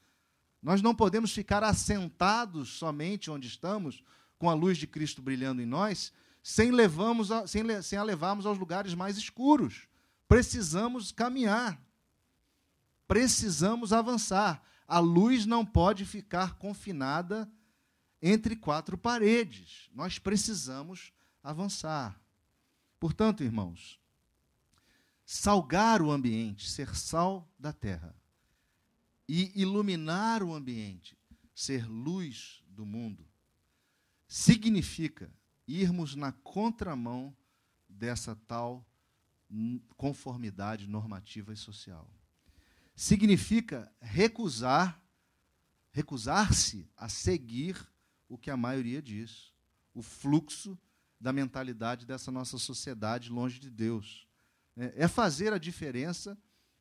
Nós 0.62 0.82
não 0.82 0.96
podemos 0.96 1.32
ficar 1.32 1.64
assentados 1.64 2.70
somente 2.70 3.30
onde 3.30 3.48
estamos, 3.48 4.04
com 4.40 4.50
a 4.50 4.54
luz 4.54 4.80
de 4.80 4.88
Cristo 4.88 5.22
brilhando 5.22 5.62
em 5.62 5.66
nós, 5.66 6.12
sem, 6.42 6.72
levamos 6.72 7.32
a, 7.32 7.46
sem, 7.46 7.82
sem 7.84 8.00
a 8.00 8.04
levarmos 8.04 8.48
aos 8.48 8.58
lugares 8.58 8.96
mais 8.96 9.16
escuros. 9.16 9.88
Precisamos 10.28 11.12
caminhar. 11.12 11.80
Precisamos 13.08 13.94
avançar. 13.94 14.64
A 14.88 14.98
luz 14.98 15.46
não 15.46 15.64
pode 15.64 16.04
ficar 16.04 16.56
confinada 16.56 17.50
entre 18.20 18.56
quatro 18.56 18.98
paredes. 18.98 19.88
Nós 19.94 20.18
precisamos 20.18 21.14
avançar. 21.44 22.20
Portanto, 23.00 23.44
irmãos, 23.44 24.00
salgar 25.26 26.02
o 26.02 26.12
ambiente, 26.12 26.70
ser 26.70 26.96
sal 26.96 27.52
da 27.58 27.74
terra, 27.74 28.16
e 29.28 29.52
iluminar 29.60 30.44
o 30.44 30.54
ambiente, 30.54 31.18
ser 31.54 31.88
luz 31.88 32.64
do 32.68 32.86
mundo, 32.86 33.26
significa 34.28 35.32
irmos 35.68 36.16
na 36.16 36.32
contramão 36.32 37.36
dessa 37.90 38.36
tal 38.48 38.86
conformidade 39.96 40.88
normativa 40.88 41.54
e 41.54 41.58
social. 41.58 42.10
Significa 42.96 43.92
recusar, 44.02 45.02
recusar-se 45.92 46.88
a 46.96 47.10
seguir 47.10 47.78
o 48.28 48.38
que 48.38 48.52
a 48.52 48.58
maioria 48.58 49.02
diz, 49.02 49.54
o 49.94 50.02
fluxo 50.02 50.78
da 51.20 51.32
mentalidade 51.32 52.06
dessa 52.06 52.32
nossa 52.32 52.58
sociedade 52.58 53.30
longe 53.30 53.60
de 53.60 53.70
Deus. 53.70 54.28
É, 54.78 55.04
é 55.04 55.08
fazer 55.08 55.54
a 55.54 55.58
diferença 55.58 56.38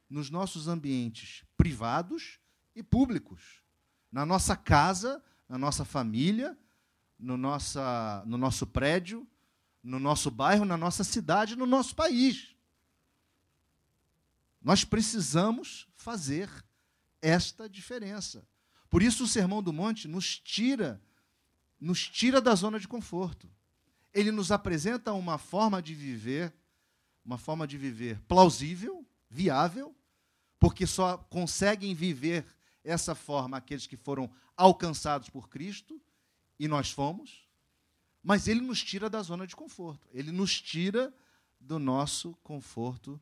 nos 0.08 0.30
nossos 0.30 0.68
ambientes 0.68 1.44
privados 1.56 2.38
e 2.74 2.82
públicos, 2.82 3.62
na 4.10 4.26
nossa 4.26 4.56
casa, 4.56 5.22
na 5.48 5.58
nossa 5.58 5.84
família, 5.84 6.56
no, 7.18 7.36
nossa, 7.36 8.22
no 8.26 8.36
nosso 8.36 8.66
prédio, 8.66 9.26
no 9.82 9.98
nosso 9.98 10.30
bairro, 10.30 10.64
na 10.64 10.76
nossa 10.76 11.04
cidade, 11.04 11.56
no 11.56 11.66
nosso 11.66 11.94
país. 11.94 12.54
Nós 14.62 14.84
precisamos 14.84 15.86
fazer 15.94 16.50
esta 17.20 17.68
diferença. 17.68 18.46
Por 18.88 19.02
isso 19.02 19.24
o 19.24 19.28
Sermão 19.28 19.62
do 19.62 19.72
Monte 19.72 20.08
nos 20.08 20.38
tira 20.38 21.02
nos 21.80 22.08
tira 22.08 22.40
da 22.40 22.54
zona 22.54 22.80
de 22.80 22.88
conforto. 22.88 23.50
Ele 24.12 24.30
nos 24.30 24.50
apresenta 24.50 25.12
uma 25.12 25.36
forma 25.36 25.82
de 25.82 25.94
viver, 25.94 26.54
uma 27.24 27.38
forma 27.38 27.66
de 27.66 27.78
viver 27.78 28.20
plausível, 28.28 29.06
viável, 29.30 29.94
porque 30.58 30.86
só 30.86 31.16
conseguem 31.16 31.94
viver 31.94 32.44
essa 32.82 33.14
forma 33.14 33.56
aqueles 33.56 33.86
que 33.86 33.96
foram 33.96 34.30
alcançados 34.56 35.28
por 35.28 35.48
Cristo, 35.48 36.00
e 36.58 36.68
nós 36.68 36.90
fomos, 36.90 37.48
mas 38.22 38.46
ele 38.46 38.60
nos 38.60 38.82
tira 38.82 39.10
da 39.10 39.22
zona 39.22 39.46
de 39.46 39.56
conforto, 39.56 40.06
ele 40.12 40.30
nos 40.30 40.60
tira 40.60 41.12
do 41.58 41.78
nosso 41.78 42.34
conforto 42.42 43.20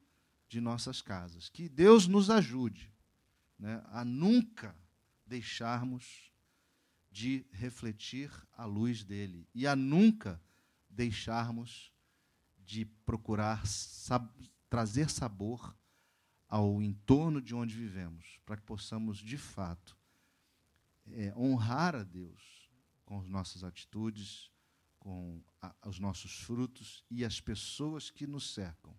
de 0.48 0.60
nossas 0.60 1.00
casas. 1.00 1.48
Que 1.48 1.68
Deus 1.68 2.06
nos 2.06 2.28
ajude 2.28 2.92
né, 3.58 3.82
a 3.86 4.04
nunca 4.04 4.76
deixarmos 5.24 6.30
de 7.10 7.46
refletir 7.52 8.30
a 8.52 8.64
luz 8.64 9.04
dele 9.04 9.48
e 9.54 9.66
a 9.66 9.76
nunca 9.76 10.40
deixarmos 10.88 11.92
de 12.72 12.86
procurar 12.86 13.66
sab 13.66 14.26
trazer 14.70 15.10
sabor 15.10 15.76
ao 16.48 16.80
entorno 16.80 17.42
de 17.42 17.54
onde 17.54 17.76
vivemos, 17.76 18.40
para 18.46 18.56
que 18.56 18.62
possamos, 18.62 19.18
de 19.18 19.36
fato, 19.36 19.94
é, 21.08 21.34
honrar 21.36 21.94
a 21.94 22.02
Deus 22.02 22.70
com 23.04 23.20
as 23.20 23.28
nossas 23.28 23.62
atitudes, 23.62 24.50
com 24.98 25.44
a, 25.60 25.74
os 25.86 25.98
nossos 25.98 26.38
frutos 26.40 27.04
e 27.10 27.26
as 27.26 27.42
pessoas 27.42 28.08
que 28.08 28.26
nos 28.26 28.54
cercam 28.54 28.96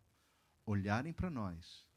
olharem 0.67 1.11
para 1.11 1.31
nós 1.31 1.87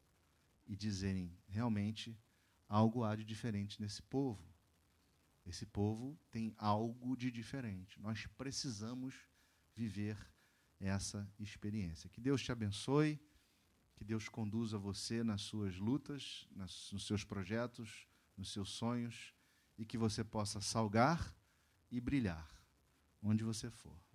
e 0.67 0.75
dizerem: 0.75 1.31
realmente, 1.47 2.19
algo 2.67 3.05
há 3.05 3.15
de 3.15 3.23
diferente 3.23 3.83
nesse 3.83 4.03
povo. 4.03 4.43
Esse 5.45 5.67
povo 5.67 6.19
tem 6.31 6.55
algo 6.57 7.15
de 7.15 7.31
diferente. 7.31 8.01
Nós 8.01 8.27
precisamos 8.39 9.15
viver 9.75 10.17
essa 10.81 11.29
experiência. 11.39 12.09
Que 12.11 12.21
Deus 12.21 12.43
te 12.43 12.53
abençoe. 12.53 13.21
Que 13.97 14.05
Deus 14.05 14.29
conduza 14.29 14.77
você 14.77 15.25
nas 15.25 15.41
suas 15.41 15.77
lutas, 15.77 16.47
nas, 16.55 16.93
nos 16.93 17.07
seus 17.07 17.25
projetos, 17.25 18.07
nos 18.37 18.53
seus 18.53 18.69
sonhos, 18.69 19.33
e 19.79 19.87
que 19.87 19.97
você 19.97 20.23
possa 20.23 20.61
salgar 20.61 21.35
e 21.91 21.99
brilhar 21.99 22.47
onde 23.23 23.43
você 23.43 23.71
for. 23.71 24.06